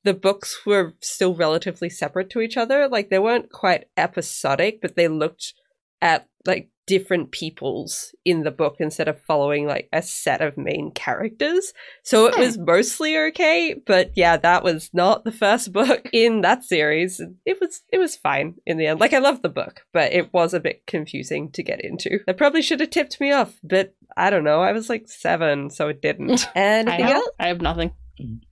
the 0.04 0.14
books 0.14 0.66
were 0.66 0.94
still 1.02 1.36
relatively 1.36 1.90
separate 1.90 2.30
to 2.32 2.42
each 2.42 2.58
other. 2.58 2.88
Like 2.88 3.10
they 3.10 3.20
weren't 3.20 3.52
quite 3.52 3.86
episodic, 3.98 4.82
but 4.82 4.96
they 4.96 5.08
looked 5.10 5.54
at 6.02 6.28
like 6.46 6.71
different 6.88 7.32
peoples 7.32 8.14
in 8.26 8.44
the 8.44 8.52
book 8.52 8.78
instead 8.80 9.08
of 9.08 9.22
following 9.22 9.66
like 9.66 9.88
a 9.94 10.02
set 10.02 10.42
of 10.42 10.58
main 10.58 10.92
characters. 10.92 11.74
So 12.04 12.26
it 12.26 12.38
was 12.38 12.58
mostly 12.58 13.18
okay, 13.18 13.76
but 13.86 14.12
yeah, 14.16 14.38
that 14.38 14.64
was 14.64 14.90
not 14.94 15.24
the 15.24 15.32
first 15.32 15.72
book 15.74 16.10
in 16.12 16.42
that 16.42 16.64
series. 16.64 17.22
It 17.46 17.60
was 17.62 17.82
it 17.92 17.98
was 17.98 18.16
fine 18.16 18.56
in 18.66 18.78
the 18.78 18.88
end. 18.88 19.00
Like 19.00 19.14
I 19.14 19.20
loved 19.20 19.44
the 19.44 19.50
book, 19.50 19.82
but 19.94 20.12
it 20.14 20.34
was 20.34 20.54
a 20.54 20.60
bit 20.60 20.86
confusing 20.88 21.52
to 21.52 21.64
get 21.64 21.84
into. 21.84 22.20
That 22.26 22.38
probably 22.38 22.62
should 22.62 22.80
have 22.80 22.90
tipped 22.90 23.20
me 23.22 23.32
off, 23.32 23.54
but 23.64 23.94
I 24.18 24.30
don't 24.30 24.44
know. 24.44 24.62
I 24.62 24.74
was 24.74 24.90
like 24.90 25.08
7, 25.08 25.70
so 25.70 25.88
it 25.88 26.02
didn't. 26.02 26.50
I, 26.56 26.60
have. 27.02 27.24
I 27.40 27.48
have 27.48 27.62
nothing. 27.62 27.92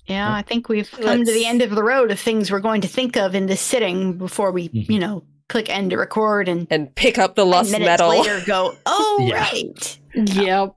Yeah, 0.05 0.33
I 0.33 0.41
think 0.41 0.69
we've 0.69 0.89
come 0.89 1.23
to 1.25 1.31
the 1.31 1.45
end 1.45 1.61
of 1.61 1.69
the 1.71 1.83
road 1.83 2.09
of 2.11 2.19
things 2.19 2.49
we're 2.49 2.59
going 2.59 2.81
to 2.81 2.87
think 2.87 3.17
of 3.17 3.35
in 3.35 3.45
this 3.45 3.61
sitting 3.61 4.17
before 4.17 4.51
we, 4.51 4.69
Mhm. 4.69 4.89
you 4.89 4.99
know, 4.99 5.23
click 5.49 5.69
end 5.69 5.89
to 5.91 5.97
record 5.97 6.47
and 6.47 6.65
And 6.69 6.93
pick 6.95 7.17
up 7.17 7.35
the 7.35 7.43
five 7.43 7.51
lost 7.51 7.71
minutes 7.71 7.87
metal. 7.89 8.09
later 8.09 8.41
go, 8.45 8.75
oh, 8.85 9.25
Yeah. 9.29 9.35
right. 9.35 9.99
Yep. 10.15 10.75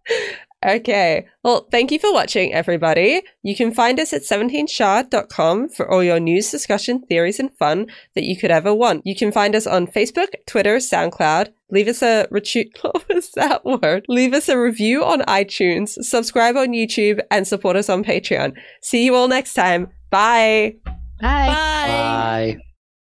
Okay. 0.64 1.26
Well, 1.42 1.66
thank 1.72 1.90
you 1.90 1.98
for 1.98 2.12
watching, 2.12 2.54
everybody. 2.54 3.22
You 3.42 3.56
can 3.56 3.74
find 3.74 3.98
us 3.98 4.12
at 4.12 4.22
17shard.com 4.22 5.70
for 5.70 5.90
all 5.90 6.04
your 6.04 6.20
news, 6.20 6.50
discussion, 6.52 7.02
theories, 7.08 7.40
and 7.40 7.52
fun 7.58 7.86
that 8.14 8.22
you 8.22 8.36
could 8.36 8.52
ever 8.52 8.72
want. 8.72 9.04
You 9.04 9.16
can 9.16 9.32
find 9.32 9.56
us 9.56 9.66
on 9.66 9.88
Facebook, 9.88 10.28
Twitter, 10.46 10.76
SoundCloud. 10.76 11.48
Leave 11.70 11.88
us 11.88 12.00
a 12.02 12.28
retu- 12.30 12.70
what 12.82 13.08
was 13.08 13.32
that 13.32 13.64
word? 13.64 14.04
Leave 14.08 14.32
us 14.34 14.48
a 14.48 14.56
review 14.56 15.02
on 15.04 15.22
iTunes, 15.22 16.00
subscribe 16.04 16.56
on 16.56 16.68
YouTube, 16.68 17.20
and 17.32 17.46
support 17.48 17.74
us 17.74 17.88
on 17.88 18.04
Patreon. 18.04 18.52
See 18.82 19.04
you 19.04 19.16
all 19.16 19.26
next 19.26 19.54
time. 19.54 19.88
Bye. 20.10 20.76
Bye. 21.20 21.46
Bye. 21.48 22.56
Bye. 22.56 22.71